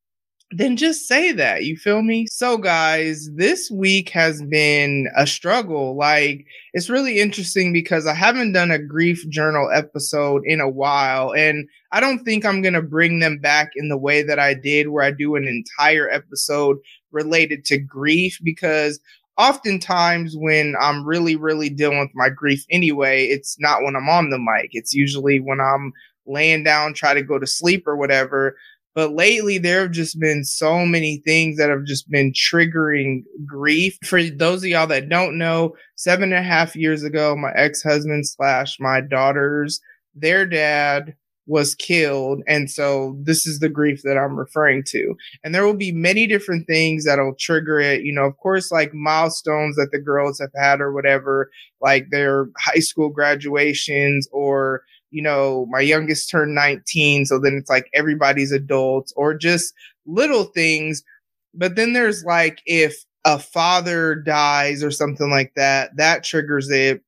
then 0.52 0.76
just 0.76 1.08
say 1.08 1.32
that. 1.32 1.64
You 1.64 1.76
feel 1.76 2.02
me? 2.02 2.26
So, 2.30 2.56
guys, 2.56 3.28
this 3.34 3.68
week 3.68 4.10
has 4.10 4.42
been 4.44 5.08
a 5.16 5.26
struggle. 5.26 5.96
Like, 5.96 6.46
it's 6.72 6.88
really 6.88 7.18
interesting 7.18 7.72
because 7.72 8.06
I 8.06 8.14
haven't 8.14 8.52
done 8.52 8.70
a 8.70 8.78
grief 8.78 9.28
journal 9.28 9.70
episode 9.72 10.42
in 10.44 10.60
a 10.60 10.68
while. 10.68 11.34
And 11.34 11.68
I 11.90 11.98
don't 11.98 12.20
think 12.20 12.44
I'm 12.44 12.62
going 12.62 12.74
to 12.74 12.82
bring 12.82 13.18
them 13.18 13.38
back 13.38 13.72
in 13.74 13.88
the 13.88 13.98
way 13.98 14.22
that 14.22 14.38
I 14.38 14.54
did, 14.54 14.88
where 14.88 15.02
I 15.02 15.11
do 15.11 15.35
an 15.35 15.49
entire 15.49 16.08
episode 16.11 16.76
related 17.16 17.64
to 17.64 17.78
grief 17.78 18.38
because 18.42 19.00
oftentimes 19.38 20.37
when 20.37 20.75
I'm 20.80 21.04
really, 21.04 21.37
really 21.37 21.70
dealing 21.70 21.99
with 21.99 22.14
my 22.14 22.28
grief 22.28 22.64
anyway, 22.70 23.25
it's 23.26 23.58
not 23.58 23.82
when 23.82 23.96
I'm 23.96 24.08
on 24.08 24.30
the 24.30 24.38
mic. 24.38 24.70
It's 24.73 24.94
usually 24.94 25.40
when 25.40 25.61
I'm 25.61 25.92
laying 26.26 26.62
down, 26.62 26.92
try 26.94 27.14
to 27.14 27.23
go 27.23 27.38
to 27.38 27.46
sleep 27.46 27.87
or 27.87 27.96
whatever. 27.96 28.56
But 28.94 29.12
lately, 29.12 29.58
there 29.58 29.82
have 29.82 29.90
just 29.90 30.18
been 30.18 30.42
so 30.42 30.87
many 30.87 31.23
things 31.26 31.58
that 31.58 31.68
have 31.68 31.85
just 31.85 32.11
been 32.11 32.32
triggering 32.32 33.25
grief. 33.44 33.99
For 34.02 34.23
those 34.23 34.62
of 34.62 34.70
y'all 34.70 34.87
that 34.87 35.11
don't 35.11 35.37
know, 35.37 35.76
seven 35.96 36.32
and 36.32 36.40
a 36.40 36.42
half 36.42 36.75
years 36.75 37.02
ago, 37.02 37.37
my 37.37 37.52
ex 37.54 37.82
husband 37.82 38.26
slash 38.26 38.78
my 38.80 39.02
daughters, 39.02 39.80
their 40.14 40.46
dad 40.46 41.14
was 41.46 41.74
killed. 41.74 42.42
And 42.48 42.70
so 42.70 43.16
this 43.22 43.46
is 43.46 43.60
the 43.60 43.68
grief 43.68 44.02
that 44.02 44.18
I'm 44.18 44.36
referring 44.36 44.82
to. 44.88 45.14
And 45.44 45.54
there 45.54 45.64
will 45.64 45.74
be 45.74 45.92
many 45.92 46.26
different 46.26 46.66
things 46.66 47.04
that'll 47.04 47.36
trigger 47.38 47.78
it. 47.78 48.02
You 48.02 48.12
know, 48.12 48.24
of 48.24 48.36
course, 48.38 48.72
like 48.72 48.92
milestones 48.92 49.76
that 49.76 49.90
the 49.92 50.00
girls 50.00 50.40
have 50.40 50.50
had 50.56 50.80
or 50.80 50.92
whatever, 50.92 51.50
like 51.80 52.08
their 52.10 52.48
high 52.58 52.80
school 52.80 53.10
graduations 53.10 54.28
or, 54.32 54.82
you 55.10 55.22
know, 55.22 55.66
my 55.70 55.80
youngest 55.80 56.30
turned 56.30 56.54
19. 56.54 57.26
So 57.26 57.38
then 57.38 57.54
it's 57.54 57.70
like 57.70 57.88
everybody's 57.94 58.52
adults 58.52 59.12
or 59.16 59.32
just 59.32 59.72
little 60.04 60.44
things. 60.44 61.02
But 61.54 61.76
then 61.76 61.92
there's 61.92 62.24
like 62.24 62.60
if 62.66 63.04
a 63.24 63.38
father 63.38 64.14
dies 64.14 64.82
or 64.82 64.90
something 64.90 65.30
like 65.30 65.52
that, 65.56 65.96
that 65.96 66.24
triggers 66.24 66.70
it. 66.70 67.02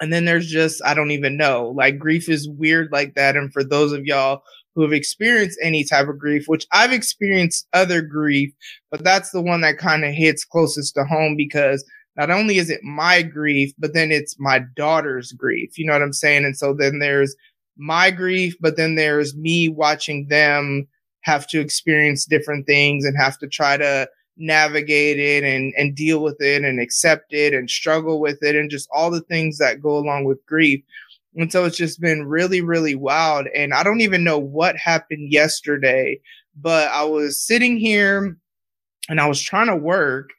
And 0.00 0.12
then 0.12 0.24
there's 0.24 0.46
just, 0.46 0.82
I 0.84 0.94
don't 0.94 1.10
even 1.10 1.36
know, 1.36 1.68
like 1.76 1.98
grief 1.98 2.28
is 2.28 2.48
weird 2.48 2.90
like 2.90 3.14
that. 3.14 3.36
And 3.36 3.52
for 3.52 3.62
those 3.62 3.92
of 3.92 4.06
y'all 4.06 4.42
who 4.74 4.82
have 4.82 4.92
experienced 4.92 5.58
any 5.62 5.84
type 5.84 6.08
of 6.08 6.18
grief, 6.18 6.44
which 6.46 6.66
I've 6.72 6.92
experienced 6.92 7.68
other 7.72 8.00
grief, 8.00 8.52
but 8.90 9.04
that's 9.04 9.30
the 9.30 9.42
one 9.42 9.60
that 9.60 9.78
kind 9.78 10.04
of 10.04 10.12
hits 10.14 10.44
closest 10.44 10.94
to 10.94 11.04
home 11.04 11.36
because 11.36 11.84
not 12.16 12.30
only 12.30 12.58
is 12.58 12.70
it 12.70 12.82
my 12.82 13.22
grief, 13.22 13.72
but 13.78 13.94
then 13.94 14.10
it's 14.10 14.38
my 14.38 14.60
daughter's 14.76 15.32
grief. 15.32 15.78
You 15.78 15.86
know 15.86 15.92
what 15.92 16.02
I'm 16.02 16.12
saying? 16.12 16.44
And 16.44 16.56
so 16.56 16.72
then 16.72 16.98
there's 16.98 17.34
my 17.76 18.10
grief, 18.10 18.54
but 18.60 18.76
then 18.76 18.94
there's 18.94 19.36
me 19.36 19.68
watching 19.68 20.28
them 20.28 20.86
have 21.22 21.46
to 21.48 21.60
experience 21.60 22.24
different 22.24 22.66
things 22.66 23.04
and 23.04 23.16
have 23.16 23.38
to 23.38 23.48
try 23.48 23.76
to 23.76 24.08
navigate 24.40 25.18
it 25.18 25.44
and, 25.44 25.72
and 25.76 25.94
deal 25.94 26.22
with 26.22 26.40
it 26.40 26.64
and 26.64 26.80
accept 26.80 27.32
it 27.32 27.54
and 27.54 27.70
struggle 27.70 28.20
with 28.20 28.42
it 28.42 28.56
and 28.56 28.70
just 28.70 28.88
all 28.92 29.10
the 29.10 29.20
things 29.22 29.58
that 29.58 29.82
go 29.82 29.96
along 29.96 30.24
with 30.24 30.44
grief. 30.46 30.82
And 31.36 31.52
so 31.52 31.64
it's 31.64 31.76
just 31.76 32.00
been 32.00 32.26
really, 32.26 32.60
really 32.60 32.94
wild. 32.94 33.46
And 33.54 33.72
I 33.72 33.82
don't 33.82 34.00
even 34.00 34.24
know 34.24 34.38
what 34.38 34.76
happened 34.76 35.30
yesterday, 35.30 36.20
but 36.60 36.88
I 36.88 37.04
was 37.04 37.40
sitting 37.40 37.76
here 37.76 38.36
and 39.08 39.20
I 39.20 39.26
was 39.26 39.40
trying 39.40 39.68
to 39.68 39.76
work. 39.76 40.30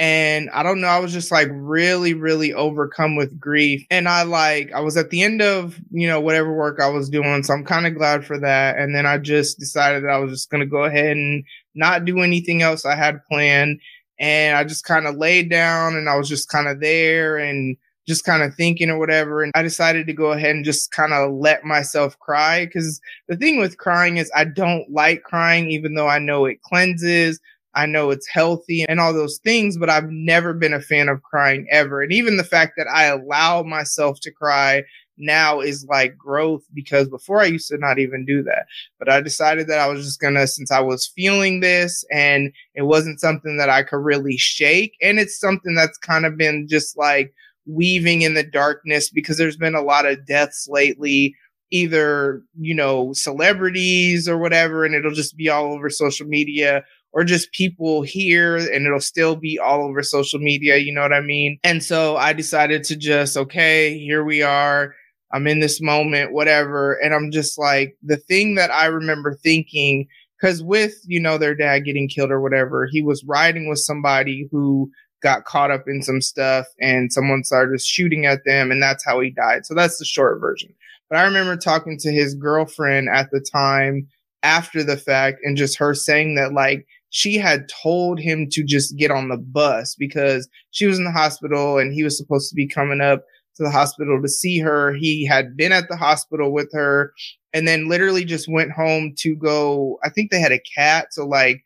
And 0.00 0.48
I 0.54 0.62
don't 0.62 0.80
know, 0.80 0.86
I 0.86 0.98
was 0.98 1.12
just 1.12 1.30
like 1.30 1.48
really, 1.52 2.14
really 2.14 2.54
overcome 2.54 3.16
with 3.16 3.38
grief. 3.38 3.84
And 3.90 4.08
I 4.08 4.22
like, 4.22 4.72
I 4.72 4.80
was 4.80 4.96
at 4.96 5.10
the 5.10 5.22
end 5.22 5.42
of, 5.42 5.78
you 5.90 6.08
know, 6.08 6.18
whatever 6.18 6.54
work 6.54 6.80
I 6.80 6.88
was 6.88 7.10
doing. 7.10 7.42
So 7.42 7.52
I'm 7.52 7.66
kind 7.66 7.86
of 7.86 7.94
glad 7.94 8.24
for 8.24 8.38
that. 8.38 8.78
And 8.78 8.94
then 8.94 9.04
I 9.04 9.18
just 9.18 9.58
decided 9.58 10.02
that 10.02 10.10
I 10.10 10.16
was 10.16 10.32
just 10.32 10.48
going 10.48 10.62
to 10.62 10.66
go 10.66 10.84
ahead 10.84 11.18
and 11.18 11.44
not 11.74 12.06
do 12.06 12.20
anything 12.20 12.62
else 12.62 12.86
I 12.86 12.96
had 12.96 13.22
planned. 13.26 13.78
And 14.18 14.56
I 14.56 14.64
just 14.64 14.84
kind 14.84 15.06
of 15.06 15.16
laid 15.16 15.50
down 15.50 15.94
and 15.94 16.08
I 16.08 16.16
was 16.16 16.30
just 16.30 16.48
kind 16.48 16.66
of 16.66 16.80
there 16.80 17.36
and 17.36 17.76
just 18.08 18.24
kind 18.24 18.42
of 18.42 18.54
thinking 18.54 18.88
or 18.88 18.98
whatever. 18.98 19.42
And 19.42 19.52
I 19.54 19.62
decided 19.62 20.06
to 20.06 20.14
go 20.14 20.32
ahead 20.32 20.56
and 20.56 20.64
just 20.64 20.92
kind 20.92 21.12
of 21.12 21.30
let 21.34 21.64
myself 21.64 22.18
cry. 22.20 22.66
Cause 22.72 23.02
the 23.28 23.36
thing 23.36 23.58
with 23.58 23.76
crying 23.76 24.16
is 24.16 24.32
I 24.34 24.44
don't 24.46 24.90
like 24.90 25.24
crying, 25.24 25.70
even 25.70 25.92
though 25.92 26.08
I 26.08 26.18
know 26.18 26.46
it 26.46 26.62
cleanses. 26.62 27.38
I 27.74 27.86
know 27.86 28.10
it's 28.10 28.28
healthy 28.28 28.84
and 28.88 29.00
all 29.00 29.12
those 29.12 29.38
things, 29.38 29.76
but 29.78 29.90
I've 29.90 30.10
never 30.10 30.52
been 30.52 30.72
a 30.72 30.80
fan 30.80 31.08
of 31.08 31.22
crying 31.22 31.66
ever. 31.70 32.02
And 32.02 32.12
even 32.12 32.36
the 32.36 32.44
fact 32.44 32.74
that 32.76 32.88
I 32.88 33.04
allow 33.04 33.62
myself 33.62 34.18
to 34.22 34.32
cry 34.32 34.82
now 35.16 35.60
is 35.60 35.86
like 35.88 36.16
growth 36.16 36.62
because 36.74 37.08
before 37.08 37.40
I 37.40 37.46
used 37.46 37.68
to 37.68 37.78
not 37.78 37.98
even 37.98 38.24
do 38.24 38.42
that. 38.44 38.66
But 38.98 39.08
I 39.08 39.20
decided 39.20 39.68
that 39.68 39.78
I 39.78 39.86
was 39.86 40.04
just 40.04 40.20
gonna, 40.20 40.46
since 40.46 40.72
I 40.72 40.80
was 40.80 41.12
feeling 41.14 41.60
this 41.60 42.04
and 42.10 42.52
it 42.74 42.82
wasn't 42.82 43.20
something 43.20 43.56
that 43.58 43.70
I 43.70 43.82
could 43.82 43.98
really 43.98 44.36
shake. 44.36 44.96
And 45.00 45.20
it's 45.20 45.38
something 45.38 45.74
that's 45.74 45.98
kind 45.98 46.26
of 46.26 46.36
been 46.36 46.66
just 46.68 46.96
like 46.96 47.32
weaving 47.66 48.22
in 48.22 48.34
the 48.34 48.42
darkness 48.42 49.10
because 49.10 49.38
there's 49.38 49.56
been 49.56 49.74
a 49.74 49.82
lot 49.82 50.06
of 50.06 50.26
deaths 50.26 50.66
lately 50.68 51.36
either 51.70 52.42
you 52.58 52.74
know 52.74 53.12
celebrities 53.12 54.28
or 54.28 54.38
whatever 54.38 54.84
and 54.84 54.94
it'll 54.94 55.12
just 55.12 55.36
be 55.36 55.48
all 55.48 55.72
over 55.72 55.88
social 55.88 56.26
media 56.26 56.82
or 57.12 57.24
just 57.24 57.52
people 57.52 58.02
here 58.02 58.56
and 58.56 58.86
it'll 58.86 59.00
still 59.00 59.36
be 59.36 59.58
all 59.58 59.82
over 59.82 60.02
social 60.02 60.38
media 60.38 60.76
you 60.76 60.92
know 60.92 61.02
what 61.02 61.12
i 61.12 61.20
mean 61.20 61.58
and 61.64 61.82
so 61.82 62.16
i 62.16 62.32
decided 62.32 62.84
to 62.84 62.96
just 62.96 63.36
okay 63.36 63.98
here 63.98 64.24
we 64.24 64.42
are 64.42 64.94
i'm 65.32 65.46
in 65.46 65.60
this 65.60 65.80
moment 65.80 66.32
whatever 66.32 66.94
and 66.94 67.14
i'm 67.14 67.30
just 67.30 67.58
like 67.58 67.96
the 68.02 68.16
thing 68.16 68.54
that 68.54 68.70
i 68.70 68.86
remember 68.86 69.34
thinking 69.34 70.06
because 70.40 70.62
with 70.62 70.94
you 71.06 71.20
know 71.20 71.38
their 71.38 71.54
dad 71.54 71.80
getting 71.80 72.08
killed 72.08 72.30
or 72.30 72.40
whatever 72.40 72.86
he 72.90 73.02
was 73.02 73.24
riding 73.24 73.68
with 73.68 73.78
somebody 73.78 74.48
who 74.50 74.90
got 75.22 75.44
caught 75.44 75.70
up 75.70 75.84
in 75.86 76.02
some 76.02 76.20
stuff 76.20 76.66
and 76.80 77.12
someone 77.12 77.44
started 77.44 77.80
shooting 77.80 78.26
at 78.26 78.44
them 78.44 78.70
and 78.70 78.82
that's 78.82 79.04
how 79.04 79.20
he 79.20 79.30
died. 79.30 79.66
So 79.66 79.74
that's 79.74 79.98
the 79.98 80.04
short 80.04 80.40
version. 80.40 80.74
But 81.08 81.18
I 81.18 81.24
remember 81.24 81.56
talking 81.56 81.98
to 81.98 82.12
his 82.12 82.34
girlfriend 82.34 83.08
at 83.08 83.30
the 83.30 83.40
time 83.40 84.08
after 84.42 84.82
the 84.82 84.96
fact 84.96 85.38
and 85.42 85.56
just 85.56 85.78
her 85.78 85.94
saying 85.94 86.36
that 86.36 86.52
like 86.52 86.86
she 87.10 87.34
had 87.34 87.68
told 87.68 88.20
him 88.20 88.48
to 88.50 88.64
just 88.64 88.96
get 88.96 89.10
on 89.10 89.28
the 89.28 89.36
bus 89.36 89.94
because 89.96 90.48
she 90.70 90.86
was 90.86 90.96
in 90.98 91.04
the 91.04 91.10
hospital 91.10 91.78
and 91.78 91.92
he 91.92 92.04
was 92.04 92.16
supposed 92.16 92.48
to 92.48 92.54
be 92.54 92.68
coming 92.68 93.00
up 93.00 93.24
to 93.56 93.64
the 93.64 93.70
hospital 93.70 94.20
to 94.22 94.28
see 94.28 94.60
her. 94.60 94.94
He 94.94 95.26
had 95.26 95.56
been 95.56 95.72
at 95.72 95.88
the 95.88 95.96
hospital 95.96 96.52
with 96.52 96.70
her 96.72 97.12
and 97.52 97.66
then 97.66 97.88
literally 97.88 98.24
just 98.24 98.48
went 98.48 98.70
home 98.70 99.12
to 99.18 99.34
go. 99.34 99.98
I 100.04 100.08
think 100.08 100.30
they 100.30 100.40
had 100.40 100.52
a 100.52 100.62
cat. 100.76 101.08
So 101.10 101.26
like 101.26 101.64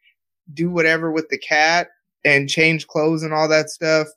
do 0.55 0.71
whatever 0.71 1.13
with 1.13 1.29
the 1.29 1.39
cat 1.39 1.89
and 2.25 2.49
change 2.49 2.87
clothes 2.87 3.23
and 3.23 3.35
all 3.35 3.49
that 3.49 3.69
stuff. 3.69 4.09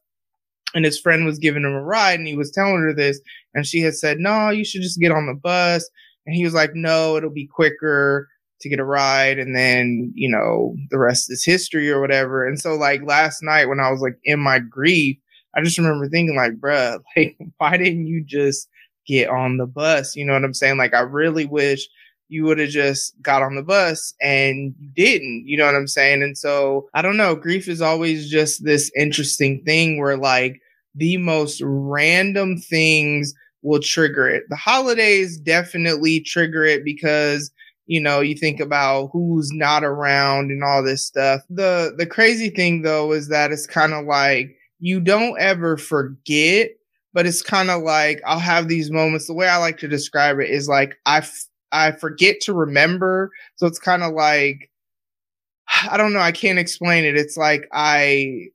And 0.74 0.86
his 0.86 1.00
friend 1.00 1.26
was 1.26 1.40
giving 1.40 1.64
him 1.64 1.74
a 1.74 1.84
ride 1.84 2.20
and 2.20 2.28
he 2.28 2.38
was 2.38 2.52
telling 2.52 2.82
her 2.82 2.94
this. 2.94 3.20
And 3.54 3.66
she 3.66 3.82
had 3.82 3.96
said, 3.96 4.18
No, 4.18 4.50
you 4.50 4.64
should 4.64 4.82
just 4.82 5.00
get 5.00 5.12
on 5.12 5.26
the 5.26 5.34
bus. 5.34 5.90
And 6.26 6.36
he 6.36 6.44
was 6.44 6.54
like, 6.54 6.72
No, 6.74 7.18
it'll 7.18 7.30
be 7.30 7.48
quicker 7.48 8.30
to 8.62 8.70
get 8.70 8.80
a 8.80 8.86
ride. 8.86 9.40
And 9.40 9.56
then, 9.56 10.12
you 10.16 10.30
know, 10.30 10.76
the 10.90 10.98
rest 10.98 11.32
is 11.32 11.46
history 11.46 11.90
or 11.90 12.02
whatever. 12.02 12.46
And 12.48 12.60
so, 12.60 12.76
like, 12.76 13.04
last 13.04 13.44
night 13.44 13.68
when 13.68 13.80
I 13.80 13.92
was 13.92 14.02
like 14.02 14.18
in 14.24 14.40
my 14.40 14.60
grief, 14.60 15.18
I 15.56 15.62
just 15.62 15.78
remember 15.78 16.08
thinking, 16.08 16.36
like, 16.36 16.54
bruh, 16.54 17.00
like, 17.18 17.38
why 17.58 17.78
didn't 17.78 18.08
you 18.08 18.24
just 18.24 18.70
get 19.08 19.30
on 19.30 19.58
the 19.58 19.68
bus? 19.68 20.16
You 20.16 20.26
know 20.26 20.34
what 20.34 20.44
I'm 20.44 20.54
saying? 20.54 20.78
Like, 20.78 20.94
I 20.94 21.02
really 21.02 21.46
wish 21.46 21.88
you 22.30 22.44
would 22.46 22.60
have 22.60 22.70
just 22.70 23.14
got 23.22 23.42
on 23.42 23.56
the 23.56 23.64
bus 23.64 24.14
and 24.22 24.76
you 24.80 24.90
didn't, 24.96 25.44
you 25.48 25.58
know 25.58 25.66
what 25.66 25.76
I'm 25.76 25.88
saying? 25.88 26.24
And 26.24 26.38
so 26.38 26.90
I 26.94 27.02
don't 27.02 27.18
know, 27.18 27.36
grief 27.36 27.68
is 27.68 27.82
always 27.82 28.30
just 28.30 28.66
this 28.66 28.92
interesting 28.98 29.64
thing 29.64 30.00
where 30.00 30.18
like 30.18 30.60
the 30.96 31.18
most 31.18 31.62
random 31.64 32.58
things 32.58 33.34
will 33.62 33.80
trigger 33.80 34.28
it. 34.28 34.44
The 34.50 34.56
holidays 34.56 35.38
definitely 35.38 36.20
trigger 36.22 36.64
it 36.64 36.84
because 36.84 37.52
you 37.88 38.02
know, 38.02 38.20
you 38.20 38.36
think 38.36 38.60
about 38.60 39.10
who's 39.14 39.50
not 39.52 39.84
around 39.84 40.52
and 40.52 40.64
all 40.64 40.84
this 40.84 41.04
stuff. 41.04 41.42
The 41.50 41.94
the 41.98 42.06
crazy 42.06 42.50
thing 42.50 42.84
though 42.84 43.12
is 43.14 43.30
that 43.30 43.52
it's 43.52 43.68
kind 43.68 43.94
of 43.94 44.06
like 44.06 44.56
you 44.80 45.00
don't 45.00 45.40
ever 45.40 45.78
forget, 45.78 46.72
but 47.14 47.26
it's 47.26 47.42
kind 47.42 47.70
of 47.72 47.82
like 47.82 48.22
I'll 48.26 48.40
have 48.40 48.68
these 48.68 48.92
moments. 48.92 49.28
The 49.28 49.34
way 49.34 49.48
I 49.48 49.58
like 49.58 49.78
to 49.80 49.88
describe 49.88 50.40
it 50.40 50.50
is 50.50 50.68
like 50.68 50.96
I 51.06 51.22
I 51.72 51.92
forget 51.92 52.40
to 52.42 52.54
remember. 52.54 53.32
So 53.56 53.68
it's 53.68 53.80
kind 53.80 54.04
of 54.04 54.14
like, 54.14 54.70
I 55.90 55.98
don't 55.98 56.14
know. 56.14 56.20
I 56.20 56.32
can't 56.32 56.60
explain 56.60 57.06
it. 57.06 57.18
It's 57.18 57.38
like 57.38 57.68
I, 57.74 58.48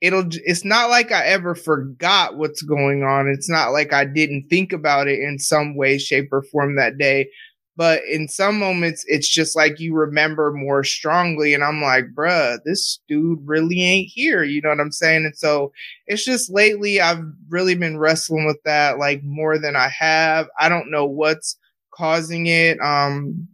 it'll, 0.00 0.28
it's 0.30 0.64
not 0.64 0.90
like 0.90 1.12
I 1.12 1.24
ever 1.26 1.54
forgot 1.54 2.36
what's 2.36 2.62
going 2.62 3.02
on. 3.02 3.28
It's 3.28 3.48
not 3.48 3.72
like 3.72 3.92
I 3.92 4.04
didn't 4.04 4.48
think 4.48 4.72
about 4.72 5.08
it 5.08 5.20
in 5.20 5.38
some 5.38 5.76
way, 5.76 5.98
shape, 5.98 6.28
or 6.32 6.42
form 6.42 6.76
that 6.76 6.98
day. 6.98 7.28
But 7.76 8.02
in 8.04 8.28
some 8.28 8.58
moments, 8.58 9.04
it's 9.08 9.28
just 9.28 9.56
like 9.56 9.80
you 9.80 9.94
remember 9.94 10.52
more 10.52 10.84
strongly. 10.84 11.54
And 11.54 11.64
I'm 11.64 11.82
like, 11.82 12.06
bruh, 12.14 12.58
this 12.64 13.00
dude 13.08 13.40
really 13.44 13.82
ain't 13.82 14.08
here. 14.08 14.44
You 14.44 14.62
know 14.62 14.68
what 14.68 14.80
I'm 14.80 14.92
saying? 14.92 15.24
And 15.24 15.36
so 15.36 15.72
it's 16.06 16.24
just 16.24 16.52
lately, 16.52 17.00
I've 17.00 17.24
really 17.48 17.74
been 17.74 17.98
wrestling 17.98 18.46
with 18.46 18.62
that 18.64 18.98
like 18.98 19.22
more 19.24 19.58
than 19.58 19.74
I 19.74 19.88
have. 19.88 20.46
I 20.58 20.68
don't 20.68 20.90
know 20.90 21.04
what's 21.04 21.56
causing 21.92 22.46
it. 22.46 22.78
Um, 22.80 23.48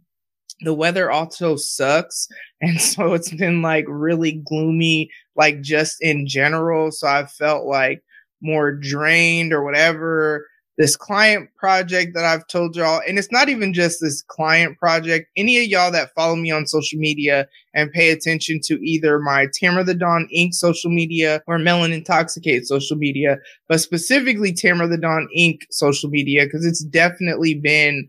the 0.61 0.73
weather 0.73 1.11
also 1.11 1.55
sucks. 1.55 2.27
And 2.63 2.79
so 2.79 3.15
it's 3.15 3.33
been 3.33 3.63
like 3.63 3.85
really 3.87 4.33
gloomy, 4.33 5.09
like 5.35 5.61
just 5.61 5.97
in 5.99 6.27
general. 6.27 6.91
So 6.91 7.07
I 7.07 7.25
felt 7.25 7.65
like 7.65 8.03
more 8.39 8.71
drained 8.71 9.51
or 9.51 9.63
whatever. 9.63 10.45
This 10.77 10.95
client 10.95 11.49
project 11.57 12.13
that 12.15 12.23
I've 12.23 12.47
told 12.47 12.75
y'all, 12.75 13.01
and 13.07 13.19
it's 13.19 13.31
not 13.31 13.49
even 13.49 13.73
just 13.73 13.99
this 13.99 14.21
client 14.23 14.79
project. 14.79 15.29
Any 15.35 15.57
of 15.57 15.65
y'all 15.65 15.91
that 15.91 16.13
follow 16.15 16.35
me 16.35 16.49
on 16.49 16.65
social 16.65 16.97
media 16.97 17.47
and 17.73 17.91
pay 17.91 18.09
attention 18.09 18.61
to 18.63 18.75
either 18.83 19.19
my 19.19 19.47
Tamara 19.53 19.83
the 19.83 19.93
Dawn 19.93 20.27
Inc. 20.35 20.53
social 20.53 20.89
media 20.89 21.43
or 21.45 21.59
Melon 21.59 21.91
Intoxicate 21.91 22.65
social 22.65 22.97
media, 22.97 23.37
but 23.67 23.81
specifically 23.81 24.53
Tamara 24.53 24.87
the 24.87 24.97
Dawn 24.97 25.27
Inc. 25.37 25.59
social 25.69 26.09
media, 26.09 26.45
because 26.45 26.65
it's 26.65 26.83
definitely 26.85 27.53
been 27.53 28.07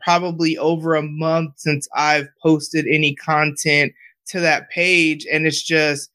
probably 0.00 0.58
over 0.58 0.96
a 0.96 1.02
month 1.02 1.54
since 1.56 1.88
I've 1.94 2.28
posted 2.42 2.86
any 2.86 3.14
content 3.14 3.92
to 4.26 4.40
that 4.40 4.70
page. 4.70 5.24
And 5.32 5.46
it's 5.46 5.62
just, 5.62 6.10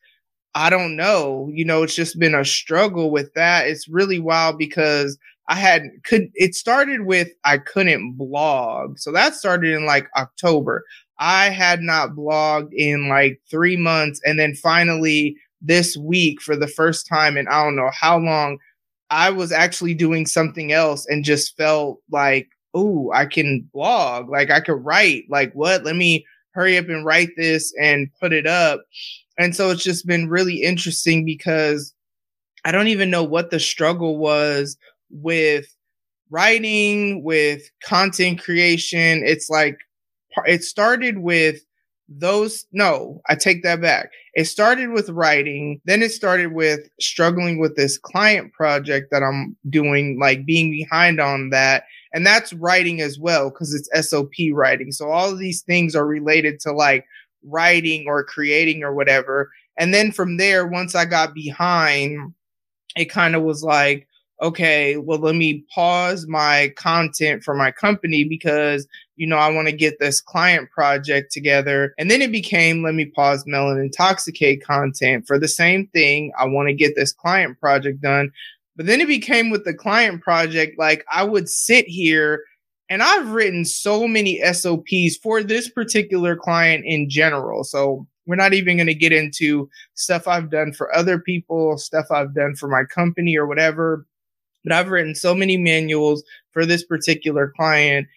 I 0.54 0.70
don't 0.70 0.96
know, 0.96 1.50
you 1.54 1.64
know, 1.64 1.84
it's 1.84 1.96
just 1.96 2.20
been 2.20 2.36
a 2.36 2.44
struggle 2.44 3.10
with 3.10 3.34
that. 3.36 3.68
It's 3.68 3.88
really 3.88 4.20
wild 4.20 4.58
because 4.58 5.18
I 5.48 5.56
had 5.56 5.84
could 6.04 6.30
it 6.34 6.56
started 6.56 7.06
with 7.06 7.30
I 7.44 7.58
couldn't 7.58 8.14
blog. 8.14 9.00
So 9.00 9.12
that 9.12 9.36
started 9.36 9.74
in 9.74 9.86
like 9.86 10.08
October. 10.16 10.84
I 11.20 11.50
had 11.50 11.82
not 11.82 12.12
blogged 12.12 12.74
in 12.74 13.08
like 13.08 13.42
3 13.50 13.78
months 13.78 14.22
and 14.26 14.38
then 14.38 14.56
finally 14.56 15.36
this 15.62 15.98
week 15.98 16.42
for 16.42 16.56
the 16.56 16.68
first 16.68 17.08
time 17.08 17.38
in 17.38 17.48
I 17.48 17.64
don't 17.64 17.76
know 17.76 17.92
how 17.94 18.18
long 18.20 18.60
I 19.10 19.30
was 19.30 19.52
actually 19.52 19.94
doing 19.94 20.26
something 20.26 20.72
else 20.74 21.06
and 21.08 21.24
just 21.24 21.56
felt 21.58 22.00
like 22.12 22.50
oh, 22.78 23.12
I 23.12 23.26
can 23.26 23.68
blog, 23.74 24.30
like 24.30 24.52
I 24.52 24.60
could 24.60 24.86
write, 24.86 25.24
like 25.30 25.52
what? 25.54 25.84
Let 25.84 25.96
me 25.96 26.26
hurry 26.52 26.78
up 26.78 26.90
and 26.90 27.06
write 27.06 27.30
this 27.36 27.74
and 27.82 28.08
put 28.20 28.34
it 28.34 28.46
up. 28.46 28.84
And 29.40 29.56
so 29.56 29.72
it's 29.72 29.84
just 29.84 30.06
been 30.06 30.30
really 30.30 30.62
interesting 30.62 31.26
because 31.26 31.94
I 32.66 32.72
don't 32.72 32.88
even 32.88 33.10
know 33.10 33.24
what 33.24 33.50
the 33.50 33.60
struggle 33.60 34.18
was 34.18 34.78
with 35.10 35.68
writing, 36.30 37.24
with 37.24 37.70
content 37.84 38.42
creation. 38.42 39.24
It's 39.26 39.50
like 39.50 39.78
it 40.46 40.64
started 40.64 41.20
with 41.20 41.62
those 42.10 42.66
no 42.72 43.20
i 43.28 43.36
take 43.36 43.64
that 43.64 43.82
back 43.82 44.10
it 44.34 44.46
started 44.46 44.92
with 44.92 45.10
writing 45.10 45.82
then 45.84 46.02
it 46.02 46.10
started 46.10 46.54
with 46.54 46.90
struggling 47.02 47.60
with 47.60 47.76
this 47.76 47.98
client 47.98 48.54
project 48.54 49.10
that 49.12 49.24
i'm 49.24 49.58
doing 49.70 50.18
like 50.18 50.46
being 50.46 50.72
behind 50.72 51.20
on 51.20 51.50
that 51.50 51.84
and 52.14 52.26
that's 52.26 52.54
writing 52.54 53.02
as 53.02 53.20
well 53.20 53.50
because 53.50 53.74
it's 53.74 54.10
SOP 54.10 54.32
writing. 54.52 54.92
So 54.92 55.10
all 55.12 55.32
of 55.32 55.40
these 55.40 55.62
things 55.62 55.96
are 55.96 56.08
related 56.08 56.60
to 56.62 56.72
like 56.72 57.06
writing 57.44 58.06
or 58.08 58.24
creating 58.24 58.84
or 58.84 58.94
whatever. 58.94 59.52
And 59.78 59.94
then 59.94 60.12
from 60.12 60.38
there, 60.38 60.66
once 60.66 60.96
I 60.96 61.06
got 61.06 61.34
behind, 61.34 62.34
it 62.96 63.06
kind 63.06 63.36
of 63.36 63.44
was 63.44 63.64
like, 63.64 64.07
okay, 64.42 64.98
well, 64.98 65.20
let 65.20 65.36
me 65.36 65.66
pause 65.74 66.28
my 66.28 66.72
content 66.76 67.44
for 67.44 67.56
my 67.56 67.72
company 67.72 68.24
because, 68.24 68.88
you 69.16 69.26
know, 69.26 69.38
I 69.38 69.50
want 69.50 69.68
to 69.68 69.76
get 69.76 70.00
this 70.00 70.22
client 70.22 70.70
project 70.72 71.32
together. 71.32 71.94
And 71.98 72.12
then 72.12 72.22
it 72.22 72.32
became, 72.32 72.84
let 72.84 72.94
me 72.94 73.06
pause 73.06 73.46
Melon 73.48 73.80
Intoxicate 73.80 74.64
content 74.64 75.26
for 75.26 75.40
the 75.40 75.48
same 75.48 75.88
thing. 75.88 76.32
I 76.38 76.46
want 76.46 76.68
to 76.68 76.74
get 76.74 76.96
this 76.96 77.12
client 77.12 77.60
project 77.60 78.02
done. 78.02 78.32
But 78.76 78.86
then 78.86 79.02
it 79.02 79.08
became 79.08 79.50
with 79.50 79.66
the 79.66 79.74
client 79.74 80.22
project, 80.22 80.78
like 80.78 81.04
I 81.12 81.24
would 81.24 81.50
sit 81.50 81.88
here 81.88 82.44
and 82.90 83.02
I've 83.02 83.32
written 83.32 83.66
so 83.66 84.08
many 84.08 84.40
SOPs 84.54 85.18
for 85.22 85.44
this 85.44 85.68
particular 85.70 86.36
client 86.36 86.86
in 86.86 87.10
general. 87.10 87.64
So 87.64 88.08
we're 88.28 88.36
not 88.36 88.54
even 88.54 88.78
going 88.78 88.88
to 88.88 88.94
get 88.94 89.12
into 89.12 89.70
stuff 89.96 90.28
I've 90.28 90.52
done 90.52 90.74
for 90.74 90.94
other 90.96 91.18
people, 91.20 91.78
stuff 91.78 92.06
I've 92.12 92.36
done 92.36 92.56
for 92.56 92.68
my 92.68 92.84
company 92.84 93.36
or 93.36 93.48
whatever. 93.48 94.06
But 94.68 94.76
I've 94.76 94.90
written 94.90 95.16
so 95.16 95.34
many 95.34 95.56
manuals 95.56 96.26
for 96.52 96.66
this 96.66 96.84
particular 96.84 97.54
client. 97.56 98.08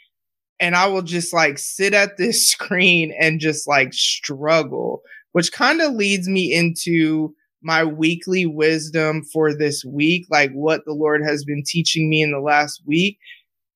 And 0.58 0.74
I 0.74 0.88
will 0.88 1.02
just 1.02 1.32
like 1.32 1.58
sit 1.58 1.94
at 1.94 2.16
this 2.16 2.48
screen 2.50 3.14
and 3.20 3.38
just 3.38 3.68
like 3.68 3.94
struggle, 3.94 5.02
which 5.30 5.52
kind 5.52 5.80
of 5.80 5.94
leads 5.94 6.28
me 6.28 6.52
into 6.52 7.32
my 7.62 7.84
weekly 7.84 8.46
wisdom 8.46 9.22
for 9.22 9.54
this 9.54 9.84
week, 9.84 10.26
like 10.28 10.50
what 10.52 10.84
the 10.86 10.92
Lord 10.92 11.22
has 11.24 11.44
been 11.44 11.62
teaching 11.64 12.10
me 12.10 12.20
in 12.20 12.32
the 12.32 12.40
last 12.40 12.82
week 12.84 13.18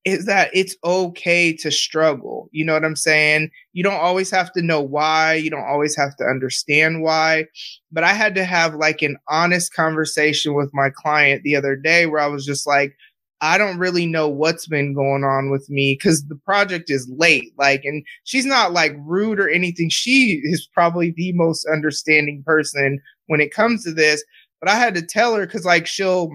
is 0.05 0.27
that 0.27 0.51
it's 0.53 0.77
okay 0.85 1.53
to 1.55 1.71
struggle. 1.71 2.49
You 2.53 2.65
know 2.65 2.75
what 2.75 2.85
I'm 2.85 2.97
saying? 2.97 3.51
You 3.73 3.83
don't 3.83 4.01
always 4.01 4.31
have 4.31 4.53
to 4.53 4.63
know 4.63 4.81
why, 4.81 5.35
you 5.35 5.51
don't 5.51 5.67
always 5.67 5.97
have 5.97 6.15
to 6.17 6.25
understand 6.25 7.03
why. 7.03 7.47
But 7.91 8.05
I 8.05 8.13
had 8.13 8.35
to 8.35 8.45
have 8.45 8.75
like 8.75 9.01
an 9.03 9.17
honest 9.29 9.73
conversation 9.75 10.55
with 10.55 10.71
my 10.75 10.91
client 10.91 11.43
the 11.43 11.57
other 11.57 11.75
day 11.75 12.07
where 12.07 12.21
I 12.21 12.27
was 12.27 12.45
just 12.45 12.67
like, 12.67 12.95
I 13.41 13.59
don't 13.59 13.79
really 13.79 14.07
know 14.07 14.29
what's 14.29 14.67
been 14.67 14.95
going 14.95 15.25
on 15.25 15.51
with 15.51 15.69
me 15.69 15.95
because 15.99 16.25
the 16.27 16.37
project 16.37 16.91
is 16.91 17.11
late. 17.17 17.53
Like, 17.59 17.85
and 17.85 18.05
she's 18.25 18.47
not 18.47 18.73
like 18.73 18.95
rude 19.01 19.41
or 19.41 19.49
anything. 19.49 19.91
She 19.91 20.41
is 20.45 20.69
probably 20.73 21.13
the 21.17 21.33
most 21.33 21.67
understanding 21.71 22.43
person 22.47 23.01
when 23.27 23.41
it 23.41 23.53
comes 23.53 23.85
to 23.85 23.93
this. 23.93 24.25
But 24.61 24.71
I 24.71 24.77
had 24.77 24.95
to 24.95 25.03
tell 25.03 25.35
her 25.35 25.45
because, 25.45 25.67
like, 25.67 25.87
she'll 25.87 26.31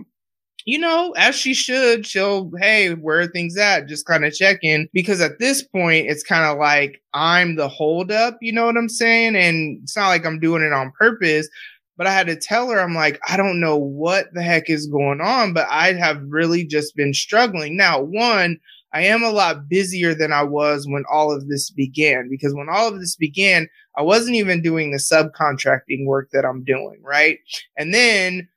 you 0.69 0.77
know, 0.77 1.11
as 1.17 1.33
she 1.33 1.55
should, 1.55 2.05
she'll, 2.05 2.51
hey, 2.59 2.93
where 2.93 3.21
are 3.21 3.27
things 3.27 3.57
at? 3.57 3.87
Just 3.87 4.05
kind 4.05 4.23
of 4.23 4.35
check 4.35 4.59
in 4.61 4.87
because 4.93 5.19
at 5.19 5.39
this 5.39 5.63
point, 5.63 6.05
it's 6.07 6.21
kind 6.21 6.45
of 6.45 6.59
like 6.59 7.01
I'm 7.15 7.55
the 7.55 7.67
holdup, 7.67 8.37
you 8.39 8.53
know 8.53 8.67
what 8.67 8.77
I'm 8.77 8.87
saying? 8.87 9.35
And 9.35 9.79
it's 9.81 9.97
not 9.97 10.09
like 10.09 10.27
I'm 10.27 10.39
doing 10.39 10.61
it 10.61 10.71
on 10.71 10.91
purpose, 10.91 11.49
but 11.97 12.05
I 12.05 12.13
had 12.13 12.27
to 12.27 12.35
tell 12.35 12.69
her, 12.69 12.79
I'm 12.79 12.93
like, 12.93 13.19
I 13.27 13.35
don't 13.35 13.59
know 13.59 13.77
what 13.77 14.27
the 14.33 14.43
heck 14.43 14.69
is 14.69 14.85
going 14.85 15.21
on, 15.21 15.53
but 15.53 15.65
I 15.71 15.93
have 15.93 16.21
really 16.27 16.65
just 16.65 16.95
been 16.95 17.15
struggling. 17.15 17.75
Now, 17.75 17.99
one, 18.03 18.59
I 18.93 19.01
am 19.01 19.23
a 19.23 19.31
lot 19.31 19.67
busier 19.69 20.13
than 20.13 20.31
I 20.31 20.43
was 20.43 20.87
when 20.87 21.03
all 21.11 21.31
of 21.35 21.47
this 21.47 21.71
began 21.71 22.29
because 22.29 22.53
when 22.53 22.69
all 22.69 22.87
of 22.87 22.99
this 22.99 23.15
began, 23.15 23.67
I 23.97 24.03
wasn't 24.03 24.35
even 24.35 24.61
doing 24.61 24.91
the 24.91 24.97
subcontracting 24.97 26.05
work 26.05 26.29
that 26.31 26.45
I'm 26.45 26.63
doing, 26.63 27.01
right? 27.03 27.39
And 27.75 27.91
then 27.91 28.47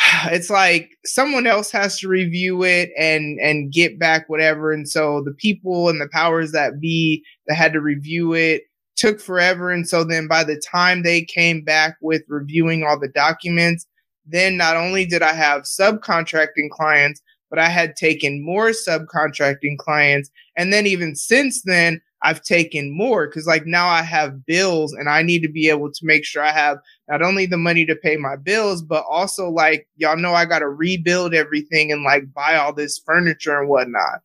it's 0.26 0.50
like 0.50 0.90
someone 1.04 1.46
else 1.46 1.70
has 1.70 1.98
to 1.98 2.08
review 2.08 2.62
it 2.62 2.90
and 2.96 3.38
and 3.40 3.72
get 3.72 3.98
back 3.98 4.28
whatever 4.28 4.72
and 4.72 4.88
so 4.88 5.22
the 5.22 5.32
people 5.32 5.88
and 5.88 6.00
the 6.00 6.08
powers 6.08 6.52
that 6.52 6.80
be 6.80 7.24
that 7.46 7.54
had 7.54 7.72
to 7.72 7.80
review 7.80 8.32
it 8.32 8.62
took 8.96 9.20
forever 9.20 9.70
and 9.70 9.88
so 9.88 10.04
then 10.04 10.26
by 10.26 10.44
the 10.44 10.60
time 10.70 11.02
they 11.02 11.22
came 11.22 11.62
back 11.62 11.96
with 12.00 12.22
reviewing 12.28 12.82
all 12.82 12.98
the 12.98 13.08
documents 13.08 13.86
then 14.26 14.56
not 14.56 14.76
only 14.76 15.06
did 15.06 15.22
i 15.22 15.32
have 15.32 15.62
subcontracting 15.62 16.70
clients 16.70 17.20
but 17.48 17.58
i 17.58 17.68
had 17.68 17.96
taken 17.96 18.44
more 18.44 18.70
subcontracting 18.70 19.78
clients 19.78 20.30
and 20.56 20.72
then 20.72 20.86
even 20.86 21.14
since 21.14 21.62
then 21.62 22.00
I've 22.22 22.42
taken 22.42 22.96
more 22.96 23.26
because 23.26 23.46
like 23.46 23.64
now 23.66 23.88
I 23.88 24.02
have 24.02 24.44
bills 24.44 24.92
and 24.92 25.08
I 25.08 25.22
need 25.22 25.40
to 25.42 25.48
be 25.48 25.68
able 25.68 25.90
to 25.90 26.00
make 26.06 26.24
sure 26.24 26.42
I 26.42 26.52
have 26.52 26.78
not 27.08 27.22
only 27.22 27.46
the 27.46 27.56
money 27.56 27.86
to 27.86 27.96
pay 27.96 28.16
my 28.16 28.36
bills, 28.36 28.82
but 28.82 29.04
also 29.08 29.48
like 29.48 29.88
y'all 29.96 30.16
know 30.16 30.34
I 30.34 30.44
got 30.44 30.58
to 30.58 30.68
rebuild 30.68 31.34
everything 31.34 31.90
and 31.90 32.04
like 32.04 32.32
buy 32.34 32.56
all 32.56 32.72
this 32.72 32.98
furniture 32.98 33.58
and 33.58 33.68
whatnot. 33.68 34.20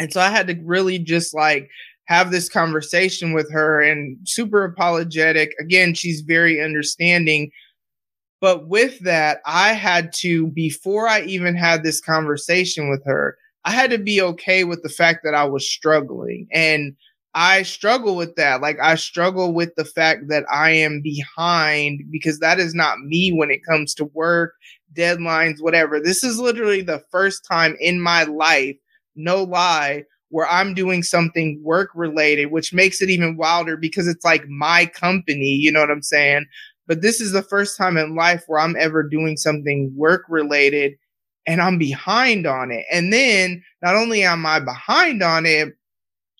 And 0.00 0.12
so 0.12 0.20
I 0.20 0.30
had 0.30 0.48
to 0.48 0.60
really 0.64 0.98
just 0.98 1.34
like 1.34 1.70
have 2.06 2.30
this 2.30 2.48
conversation 2.48 3.32
with 3.32 3.50
her 3.52 3.80
and 3.80 4.18
super 4.24 4.64
apologetic. 4.64 5.54
Again, 5.60 5.94
she's 5.94 6.20
very 6.20 6.62
understanding. 6.62 7.50
But 8.40 8.68
with 8.68 8.98
that, 9.00 9.40
I 9.46 9.72
had 9.72 10.12
to, 10.14 10.48
before 10.48 11.08
I 11.08 11.22
even 11.22 11.54
had 11.54 11.82
this 11.82 12.00
conversation 12.00 12.90
with 12.90 13.02
her, 13.06 13.38
I 13.64 13.70
had 13.70 13.90
to 13.90 13.98
be 13.98 14.20
okay 14.20 14.64
with 14.64 14.82
the 14.82 14.88
fact 14.88 15.20
that 15.24 15.34
I 15.34 15.44
was 15.44 15.68
struggling. 15.68 16.46
And 16.52 16.94
I 17.34 17.62
struggle 17.62 18.14
with 18.14 18.36
that. 18.36 18.60
Like, 18.60 18.78
I 18.80 18.94
struggle 18.94 19.52
with 19.52 19.74
the 19.76 19.84
fact 19.84 20.28
that 20.28 20.44
I 20.50 20.70
am 20.70 21.00
behind 21.00 22.02
because 22.10 22.38
that 22.38 22.60
is 22.60 22.74
not 22.74 23.00
me 23.00 23.32
when 23.32 23.50
it 23.50 23.64
comes 23.68 23.94
to 23.94 24.04
work, 24.06 24.54
deadlines, 24.96 25.60
whatever. 25.60 25.98
This 25.98 26.22
is 26.22 26.38
literally 26.38 26.82
the 26.82 27.02
first 27.10 27.44
time 27.44 27.76
in 27.80 28.00
my 28.00 28.24
life, 28.24 28.76
no 29.16 29.42
lie, 29.42 30.04
where 30.28 30.48
I'm 30.48 30.74
doing 30.74 31.02
something 31.02 31.60
work 31.62 31.90
related, 31.94 32.52
which 32.52 32.72
makes 32.72 33.00
it 33.02 33.10
even 33.10 33.36
wilder 33.36 33.76
because 33.76 34.06
it's 34.06 34.24
like 34.24 34.46
my 34.48 34.86
company. 34.86 35.46
You 35.46 35.72
know 35.72 35.80
what 35.80 35.90
I'm 35.90 36.02
saying? 36.02 36.46
But 36.86 37.02
this 37.02 37.20
is 37.20 37.32
the 37.32 37.42
first 37.42 37.76
time 37.76 37.96
in 37.96 38.14
life 38.14 38.44
where 38.46 38.60
I'm 38.60 38.76
ever 38.78 39.02
doing 39.02 39.36
something 39.36 39.92
work 39.96 40.24
related 40.28 40.94
and 41.46 41.60
I'm 41.60 41.78
behind 41.78 42.46
on 42.46 42.70
it. 42.70 42.84
And 42.90 43.12
then 43.12 43.62
not 43.82 43.96
only 43.96 44.22
am 44.22 44.46
I 44.46 44.60
behind 44.60 45.22
on 45.22 45.46
it, 45.46 45.74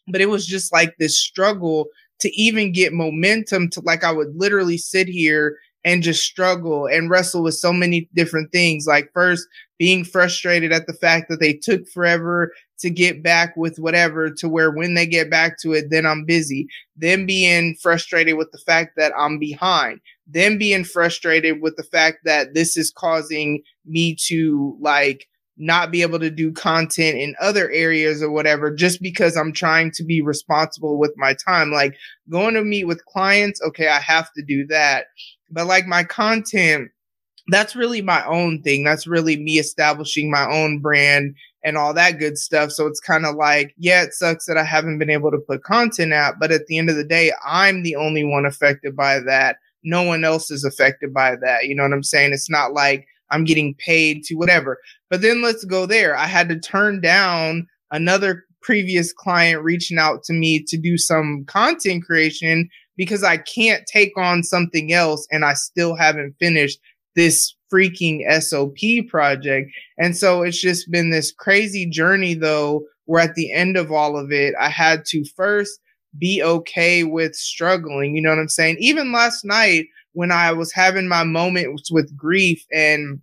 but 0.09 0.21
it 0.21 0.29
was 0.29 0.47
just 0.47 0.73
like 0.73 0.97
this 0.99 1.19
struggle 1.19 1.89
to 2.21 2.31
even 2.41 2.73
get 2.73 2.93
momentum 2.93 3.69
to 3.71 3.81
like 3.81 4.05
I 4.05 4.13
would 4.13 4.35
literally 4.37 4.79
sit 4.79 5.09
here 5.09 5.59
and 5.85 6.03
just 6.03 6.23
struggle 6.23 6.87
and 6.87 7.11
wrestle 7.11 7.43
with 7.43 7.55
so 7.55 7.73
many 7.73 8.09
different 8.15 8.51
things. 8.53 8.87
Like 8.87 9.11
first 9.13 9.47
being 9.79 10.05
frustrated 10.05 10.73
at 10.73 10.87
the 10.87 10.95
fact 10.95 11.29
that 11.29 11.41
they 11.41 11.53
took 11.53 11.87
forever 11.89 12.53
to 12.79 12.89
get 12.91 13.23
back 13.23 13.57
with 13.57 13.79
whatever 13.79 14.31
to 14.31 14.49
where 14.49 14.71
when 14.71 14.95
they 14.95 15.07
get 15.07 15.31
back 15.31 15.59
to 15.61 15.73
it, 15.73 15.91
then 15.91 16.07
I'm 16.07 16.25
busy. 16.25 16.69
Then 16.97 17.27
being 17.27 17.77
frustrated 17.77 18.37
with 18.37 18.51
the 18.53 18.59
fact 18.59 18.97
that 18.97 19.13
I'm 19.17 19.39
behind. 19.39 20.01
Then 20.27 20.57
being 20.59 20.85
frustrated 20.85 21.61
with 21.61 21.77
the 21.77 21.83
fact 21.83 22.19
that 22.25 22.55
this 22.55 22.77
is 22.77 22.91
causing 22.91 23.63
me 23.87 24.17
to 24.27 24.77
like 24.81 25.29
not 25.57 25.91
be 25.91 26.03
able 26.03 26.19
to 26.19 26.31
do 26.31 26.53
content 26.53 27.17
in 27.17 27.35
other 27.41 27.71
areas 27.71 28.23
or 28.23 28.31
whatever 28.31 28.75
just 28.75 29.01
because 29.01 29.37
I'm 29.37 29.53
trying 29.53 29.93
to 29.93 30.05
be 30.05 30.21
responsible 30.21 30.99
with 30.99 31.13
my 31.17 31.35
time. 31.35 31.71
Like 31.71 31.97
going 32.29 32.55
to 32.55 32.65
meet 32.65 32.85
with 32.85 33.05
clients, 33.07 33.63
okay, 33.63 33.89
I 33.89 34.01
have 34.01 34.33
to 34.33 34.43
do 34.43 34.67
that. 34.67 35.07
But 35.51 35.67
like 35.67 35.87
my 35.87 36.03
content, 36.03 36.91
that's 37.49 37.77
really 37.77 38.03
my 38.03 38.25
own 38.27 38.63
thing. 38.63 38.85
That's 38.85 39.07
really 39.07 39.37
me 39.37 39.59
establishing 39.59 40.31
my 40.31 40.51
own 40.51 40.81
brand 40.81 41.37
and 41.63 41.77
all 41.79 41.95
that 41.95 42.19
good 42.19 42.37
stuff. 42.37 42.73
So 42.73 42.87
it's 42.87 43.01
kind 43.01 43.25
of 43.25 43.37
like, 43.37 43.75
yeah, 43.79 44.03
it 44.03 44.13
sucks 44.13 44.47
that 44.47 44.59
I 44.59 44.65
haven't 44.65 44.99
been 44.99 45.11
able 45.11 45.31
to 45.31 45.39
put 45.39 45.63
content 45.63 46.13
out, 46.13 46.35
but 46.41 46.51
at 46.51 46.67
the 46.67 46.79
end 46.79 46.91
of 46.91 46.97
the 46.97 47.05
day, 47.05 47.33
I'm 47.47 47.83
the 47.83 47.97
only 47.97 48.25
one 48.25 48.45
affected 48.45 48.97
by 48.97 49.21
that. 49.21 49.59
No 49.83 50.03
one 50.03 50.25
else 50.25 50.51
is 50.51 50.65
affected 50.65 51.13
by 51.13 51.37
that. 51.37 51.67
You 51.67 51.75
know 51.75 51.83
what 51.83 51.93
I'm 51.93 52.03
saying? 52.03 52.33
It's 52.33 52.51
not 52.51 52.73
like 52.73 53.07
I'm 53.35 53.45
getting 53.45 53.75
paid 53.75 54.23
to 54.25 54.37
whatever. 54.37 54.79
But 55.11 55.23
then 55.23 55.43
let's 55.43 55.65
go 55.65 55.87
there. 55.87 56.17
I 56.17 56.27
had 56.27 56.49
to 56.51 56.59
turn 56.59 57.01
down 57.01 57.67
another 57.91 58.45
previous 58.63 59.13
client 59.13 59.63
reaching 59.63 59.99
out 59.99 60.23
to 60.25 60.33
me 60.33 60.63
to 60.69 60.77
do 60.77 60.97
some 60.97 61.45
content 61.47 62.05
creation 62.05 62.69
because 62.97 63.25
I 63.25 63.39
can't 63.39 63.85
take 63.87 64.17
on 64.17 64.45
something 64.45 64.93
else 64.93 65.27
and 65.31 65.45
I 65.45 65.55
still 65.55 65.97
haven't 65.97 66.37
finished 66.39 66.79
this 67.17 67.55
freaking 67.73 68.23
SOP 68.41 69.09
project. 69.09 69.71
And 69.99 70.17
so 70.17 70.43
it's 70.43 70.61
just 70.61 70.91
been 70.91 71.11
this 71.11 71.33
crazy 71.33 71.87
journey 71.87 72.35
though, 72.35 72.85
where 73.07 73.23
at 73.23 73.35
the 73.35 73.53
end 73.53 73.77
of 73.77 73.91
all 73.91 74.17
of 74.17 74.31
it, 74.31 74.55
I 74.61 74.69
had 74.69 75.05
to 75.07 75.25
first 75.37 75.81
be 76.17 76.41
okay 76.43 77.03
with 77.03 77.35
struggling. 77.35 78.15
You 78.15 78.23
know 78.23 78.31
what 78.31 78.39
I'm 78.39 78.49
saying? 78.49 78.77
Even 78.79 79.13
last 79.13 79.45
night, 79.45 79.87
when 80.15 80.33
I 80.33 80.53
was 80.53 80.73
having 80.73 81.07
my 81.07 81.25
moments 81.25 81.91
with 81.91 82.17
grief 82.17 82.65
and 82.73 83.21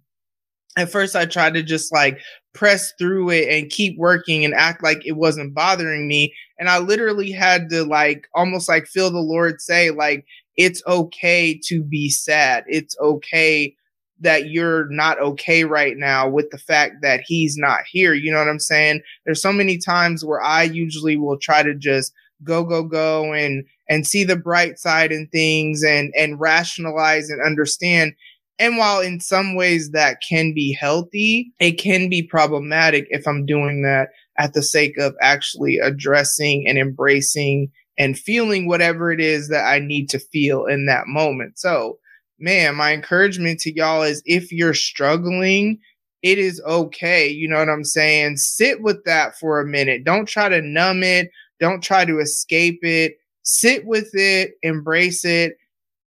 at 0.78 0.92
first 0.92 1.16
I 1.16 1.26
tried 1.26 1.54
to 1.56 1.64
just 1.64 1.92
like 1.92 2.20
press 2.54 2.94
through 2.98 3.30
it 3.32 3.50
and 3.50 3.70
keep 3.70 3.98
working 3.98 4.46
and 4.46 4.54
act 4.54 4.84
like 4.84 5.06
it 5.06 5.14
wasn't 5.14 5.54
bothering 5.54 6.08
me. 6.08 6.34
And 6.60 6.70
I 6.70 6.80
literally 6.80 7.32
had 7.32 7.70
to 7.70 7.84
like 7.84 8.28
almost 8.36 8.70
like 8.70 8.88
feel 8.88 9.10
the 9.10 9.20
Lord 9.20 9.62
say, 9.62 9.92
like, 9.92 10.26
it's 10.58 10.84
okay 10.86 11.60
to 11.66 11.82
be 11.84 12.10
sad. 12.10 12.66
It's 12.68 12.96
okay 13.00 13.76
that 14.20 14.50
you're 14.50 14.88
not 14.90 15.20
okay 15.20 15.64
right 15.64 15.98
now 15.98 16.30
with 16.30 16.52
the 16.52 16.58
fact 16.58 16.98
that 17.02 17.22
he's 17.26 17.58
not 17.58 17.82
here. 17.90 18.14
You 18.14 18.32
know 18.32 18.38
what 18.38 18.50
I'm 18.50 18.60
saying? 18.60 19.02
There's 19.26 19.42
so 19.42 19.52
many 19.52 19.78
times 19.78 20.24
where 20.24 20.42
I 20.42 20.64
usually 20.64 21.18
will 21.18 21.38
try 21.38 21.64
to 21.64 21.74
just 21.74 22.14
go, 22.44 22.64
go, 22.64 22.84
go 22.84 23.34
and 23.34 23.66
and 23.90 24.08
see 24.08 24.24
the 24.24 24.36
bright 24.36 24.80
side 24.80 25.12
in 25.12 25.28
things 25.32 25.84
and 25.84 26.14
and 26.18 26.40
rationalize 26.40 27.30
and 27.30 27.42
understand 27.42 28.14
And 28.60 28.78
while 28.78 29.02
in 29.02 29.20
some 29.20 29.56
ways 29.56 29.90
that 29.90 30.22
can 30.22 30.54
be 30.54 30.72
healthy, 30.72 31.52
it 31.60 31.74
can 31.74 32.10
be 32.10 32.22
problematic 32.22 33.08
if 33.10 33.28
I'm 33.28 33.44
doing 33.44 33.82
that 33.82 34.10
at 34.38 34.54
the 34.54 34.62
sake 34.62 34.98
of 35.00 35.16
actually 35.20 35.78
addressing 35.80 36.68
and 36.68 36.78
embracing 36.78 37.72
and 37.98 38.18
feeling 38.18 38.68
whatever 38.68 39.12
it 39.12 39.20
is 39.20 39.50
that 39.50 39.66
I 39.66 39.80
need 39.80 40.10
to 40.10 40.20
feel 40.20 40.68
in 40.68 40.86
that 40.86 41.08
moment. 41.08 41.58
So, 41.58 41.98
man, 42.40 42.76
my 42.76 42.94
encouragement 42.94 43.60
to 43.62 43.74
y'all 43.76 44.04
is 44.04 44.22
if 44.26 44.52
you're 44.52 44.76
struggling, 44.76 45.80
it 46.22 46.38
is 46.38 46.62
okay. 46.68 47.28
You 47.28 47.50
know 47.50 47.58
what 47.58 47.70
I'm 47.70 47.84
saying? 47.84 48.38
Sit 48.38 48.84
with 48.84 49.04
that 49.06 49.36
for 49.40 49.60
a 49.60 49.66
minute. 49.66 50.04
Don't 50.04 50.28
try 50.28 50.50
to 50.50 50.62
numb 50.62 51.02
it. 51.02 51.32
Don't 51.62 51.82
try 51.82 52.04
to 52.04 52.20
escape 52.20 52.80
it. 52.84 53.18
Sit 53.44 53.86
with 53.86 54.10
it, 54.14 54.56
embrace 54.62 55.24
it, 55.24 55.58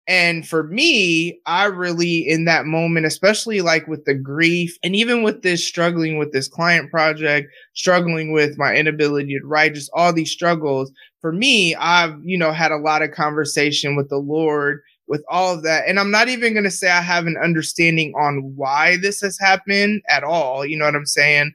and 0.07 0.47
for 0.47 0.63
me, 0.63 1.39
I 1.47 1.65
really, 1.65 2.29
in 2.29 2.45
that 2.45 2.65
moment, 2.65 3.07
especially 3.07 3.61
like 3.61 3.87
with 3.87 4.05
the 4.05 4.13
grief 4.13 4.77
and 4.83 4.95
even 4.95 5.23
with 5.23 5.41
this 5.41 5.65
struggling 5.65 6.17
with 6.17 6.31
this 6.31 6.47
client 6.47 6.91
project, 6.91 7.51
struggling 7.73 8.31
with 8.31 8.57
my 8.57 8.75
inability 8.75 9.39
to 9.39 9.45
write, 9.45 9.73
just 9.73 9.89
all 9.95 10.13
these 10.13 10.29
struggles, 10.29 10.91
for 11.21 11.31
me, 11.31 11.73
I've, 11.75 12.15
you 12.23 12.37
know, 12.37 12.51
had 12.51 12.71
a 12.71 12.77
lot 12.77 13.01
of 13.01 13.11
conversation 13.11 13.95
with 13.95 14.09
the 14.09 14.17
Lord 14.17 14.81
with 15.07 15.23
all 15.27 15.55
of 15.55 15.63
that. 15.63 15.85
And 15.87 15.99
I'm 15.99 16.11
not 16.11 16.29
even 16.29 16.53
going 16.53 16.65
to 16.65 16.71
say 16.71 16.89
I 16.89 17.01
have 17.01 17.25
an 17.25 17.37
understanding 17.43 18.13
on 18.13 18.53
why 18.55 18.97
this 18.97 19.21
has 19.21 19.39
happened 19.39 20.03
at 20.07 20.23
all. 20.23 20.65
You 20.65 20.77
know 20.77 20.85
what 20.85 20.95
I'm 20.95 21.05
saying? 21.07 21.51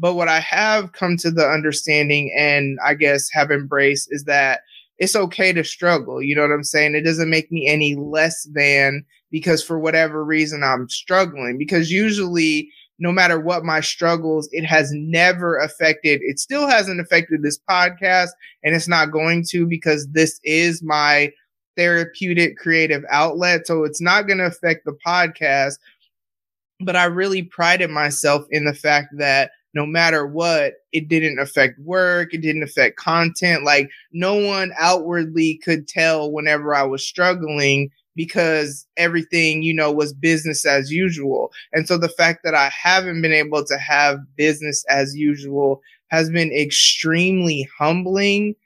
But 0.00 0.14
what 0.14 0.28
I 0.28 0.40
have 0.40 0.92
come 0.92 1.18
to 1.18 1.30
the 1.30 1.46
understanding 1.46 2.34
and 2.36 2.78
I 2.84 2.94
guess 2.94 3.28
have 3.32 3.50
embraced 3.50 4.08
is 4.10 4.24
that 4.24 4.60
it's 4.98 5.14
okay 5.14 5.52
to 5.52 5.62
struggle. 5.62 6.22
You 6.22 6.34
know 6.34 6.42
what 6.42 6.52
I'm 6.52 6.64
saying? 6.64 6.94
It 6.94 7.02
doesn't 7.02 7.28
make 7.28 7.52
me 7.52 7.68
any 7.68 7.94
less 7.94 8.48
than 8.52 9.04
because 9.30 9.62
for 9.62 9.78
whatever 9.78 10.24
reason 10.24 10.64
I'm 10.64 10.88
struggling. 10.88 11.58
Because 11.58 11.92
usually, 11.92 12.70
no 12.98 13.12
matter 13.12 13.38
what 13.38 13.62
my 13.62 13.80
struggles, 13.80 14.48
it 14.52 14.64
has 14.64 14.90
never 14.92 15.58
affected, 15.58 16.20
it 16.22 16.38
still 16.38 16.66
hasn't 16.66 17.00
affected 17.00 17.42
this 17.42 17.58
podcast 17.68 18.30
and 18.64 18.74
it's 18.74 18.88
not 18.88 19.12
going 19.12 19.44
to 19.50 19.66
because 19.66 20.08
this 20.08 20.40
is 20.44 20.82
my 20.82 21.30
therapeutic 21.76 22.56
creative 22.56 23.04
outlet. 23.10 23.66
So 23.66 23.84
it's 23.84 24.00
not 24.00 24.26
going 24.26 24.38
to 24.38 24.46
affect 24.46 24.86
the 24.86 24.96
podcast. 25.06 25.74
But 26.82 26.96
I 26.96 27.04
really 27.04 27.42
prided 27.42 27.90
myself 27.90 28.46
in 28.50 28.64
the 28.64 28.74
fact 28.74 29.08
that 29.18 29.50
no 29.74 29.86
matter 29.86 30.26
what, 30.26 30.74
it 30.92 31.08
didn't 31.08 31.38
affect 31.38 31.78
work. 31.80 32.34
It 32.34 32.40
didn't 32.42 32.62
affect 32.62 32.96
content. 32.96 33.64
Like 33.64 33.88
no 34.12 34.34
one 34.34 34.72
outwardly 34.78 35.60
could 35.64 35.86
tell 35.86 36.30
whenever 36.30 36.74
I 36.74 36.82
was 36.82 37.06
struggling 37.06 37.90
because 38.16 38.86
everything, 38.96 39.62
you 39.62 39.72
know, 39.72 39.92
was 39.92 40.12
business 40.12 40.66
as 40.66 40.90
usual. 40.90 41.52
And 41.72 41.86
so 41.86 41.96
the 41.96 42.08
fact 42.08 42.40
that 42.44 42.54
I 42.54 42.68
haven't 42.68 43.22
been 43.22 43.32
able 43.32 43.64
to 43.64 43.78
have 43.78 44.18
business 44.36 44.84
as 44.88 45.16
usual 45.16 45.80
has 46.08 46.28
been 46.28 46.52
extremely 46.52 47.68
humbling, 47.78 48.56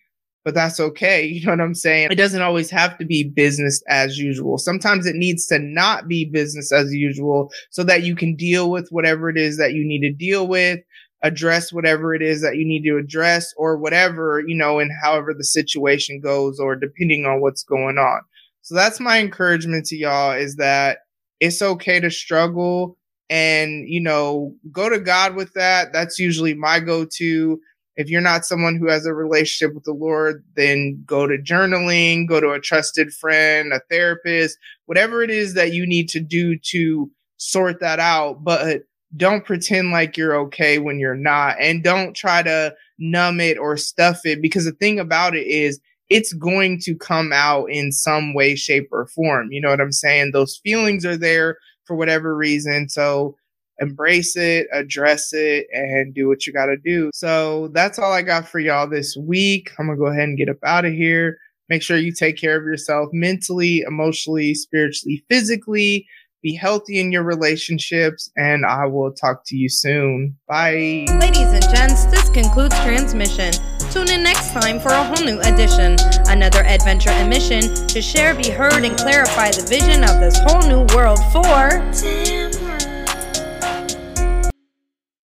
but 0.45 0.55
that's 0.55 0.81
okay. 0.81 1.25
You 1.35 1.47
know 1.47 1.53
what 1.53 1.61
I'm 1.61 1.75
saying? 1.75 2.09
It 2.11 2.17
doesn't 2.17 2.43
always 2.43 2.71
have 2.71 2.97
to 2.99 3.05
be 3.05 3.25
business 3.25 3.83
as 3.89 4.19
usual. 4.19 4.59
Sometimes 4.59 5.07
it 5.07 5.17
needs 5.17 5.47
to 5.47 5.59
not 5.59 6.07
be 6.07 6.25
business 6.25 6.73
as 6.73 6.93
usual 6.93 7.51
so 7.71 7.83
that 7.85 8.03
you 8.03 8.15
can 8.15 8.37
deal 8.37 8.71
with 8.71 8.89
whatever 8.91 9.29
it 9.29 9.37
is 9.37 9.57
that 9.59 9.73
you 9.73 9.85
need 9.85 10.01
to 10.01 10.13
deal 10.13 10.47
with 10.47 10.81
address 11.25 11.73
whatever 11.73 12.15
it 12.15 12.23
is 12.23 12.43
that 12.43 12.57
you 12.57 12.67
need 12.67 12.85
to 12.85 12.99
address 12.99 13.53
or 13.57 13.79
whatever, 13.79 14.45
you 14.47 14.55
know, 14.55 14.79
and 14.79 14.91
however 15.03 15.35
the 15.35 15.43
situation 15.43 16.21
goes 16.21 16.61
or 16.61 16.77
depending 16.77 17.25
on 17.25 17.41
what's 17.41 17.65
going 17.65 17.97
on. 17.97 18.21
So 18.61 18.75
that's 18.75 19.01
my 19.01 19.19
encouragement 19.19 19.87
to 19.87 19.97
y'all 19.97 20.33
is 20.33 20.57
that 20.57 20.99
it's 21.41 21.63
okay 21.63 21.99
to 21.99 22.11
struggle 22.11 22.99
and, 23.31 23.89
you 23.89 24.01
know, 24.01 24.55
go 24.71 24.91
to 24.91 25.01
God 25.01 25.35
with 25.35 25.55
that. 25.55 25.93
That's 25.93 26.19
usually 26.19 26.55
my 26.55 26.79
go 26.79 27.07
to. 27.17 27.61
If 27.97 28.11
you're 28.11 28.21
not 28.21 28.45
someone 28.45 28.77
who 28.77 28.89
has 28.89 29.07
a 29.07 29.15
relationship 29.15 29.75
with 29.75 29.85
the 29.85 29.93
Lord, 29.93 30.45
then 30.57 31.03
go 31.07 31.27
to 31.27 31.39
journaling, 31.39 32.27
go 32.29 32.41
to 32.41 32.51
a 32.51 32.61
trusted 32.61 33.13
friend, 33.13 33.73
a 33.73 33.81
therapist, 33.91 34.59
whatever 34.87 35.23
it 35.23 35.31
is 35.31 35.55
that 35.55 35.73
you 35.73 35.87
need 35.87 36.09
to 36.11 36.21
do 36.21 36.59
to 36.71 37.11
sort 37.37 37.81
that 37.81 38.01
out. 38.01 38.43
But 38.43 38.83
don't 39.17 39.45
pretend 39.45 39.93
like 39.93 40.17
you're 40.17 40.37
okay 40.37 40.79
when 40.79 40.99
you're 40.99 41.15
not 41.15 41.57
and 41.61 41.85
don't 41.85 42.15
try 42.15 42.43
to 42.43 42.75
numb 42.99 43.41
it 43.41 43.59
or 43.59 43.77
stuff 43.77 44.21
it 44.25 44.43
because 44.43 44.65
the 44.65 44.73
thing 44.73 44.99
about 44.99 45.37
it 45.37 45.47
is 45.47 45.81
it's 46.11 46.33
going 46.33 46.79
to 46.81 46.97
come 46.97 47.33
out 47.33 47.67
in 47.71 47.93
some 47.93 48.35
way 48.35 48.55
shape 48.55 48.89
or 48.93 49.07
form. 49.07 49.53
You 49.53 49.61
know 49.61 49.71
what 49.71 49.81
i'm 49.81 49.93
saying? 49.93 50.33
Those 50.33 50.61
feelings 50.63 51.07
are 51.07 51.17
there 51.17 51.59
for 51.85 51.97
whatever 51.97 52.37
reason. 52.37 52.89
So 52.89 53.37
embrace 53.81 54.37
it 54.37 54.67
address 54.73 55.33
it 55.33 55.67
and 55.73 56.15
do 56.15 56.29
what 56.29 56.47
you 56.47 56.53
got 56.53 56.67
to 56.67 56.77
do 56.77 57.11
so 57.13 57.69
that's 57.73 57.99
all 57.99 58.13
i 58.13 58.23
got 58.23 58.49
for 58.49 58.59
y'all 58.59 58.89
this 58.89 59.17
week 59.17 59.71
i'm 59.79 59.87
gonna 59.87 59.99
go 59.99 60.07
ahead 60.07 60.29
and 60.29 60.39
get 60.39 60.49
up 60.49 60.57
out 60.65 60.85
of 60.85 60.93
here 60.93 61.39
make 61.69 61.83
sure 61.83 61.97
you 61.97 62.13
take 62.13 62.37
care 62.37 62.57
of 62.57 62.65
yourself 62.65 63.09
mentally 63.13 63.83
emotionally 63.87 64.55
spiritually 64.55 65.25
physically 65.29 66.07
be 66.45 66.55
healthy 66.55 67.01
in 67.01 67.11
your 67.11 67.25
relationships, 67.25 68.31
and 68.37 68.67
I 68.67 68.85
will 68.85 69.11
talk 69.13 69.45
to 69.47 69.57
you 69.57 69.71
soon. 69.71 70.37
Bye. 70.47 71.07
Ladies 71.19 71.51
and 71.51 71.65
gents, 71.75 72.05
this 72.05 72.29
concludes 72.29 72.79
transmission. 72.83 73.51
Tune 73.91 74.11
in 74.11 74.23
next 74.23 74.53
time 74.53 74.79
for 74.79 74.91
a 74.91 75.03
whole 75.03 75.25
new 75.25 75.41
edition. 75.41 75.97
Another 76.29 76.63
adventure 76.65 77.11
and 77.11 77.31
mission 77.31 77.63
to 77.87 78.03
share, 78.03 78.35
be 78.35 78.51
heard, 78.51 78.85
and 78.85 78.97
clarify 78.99 79.51
the 79.53 79.65
vision 79.67 80.05
of 80.05 80.21
this 80.21 80.39
whole 80.45 80.69
new 80.69 80.85
world 80.95 81.19
for. 81.33 82.34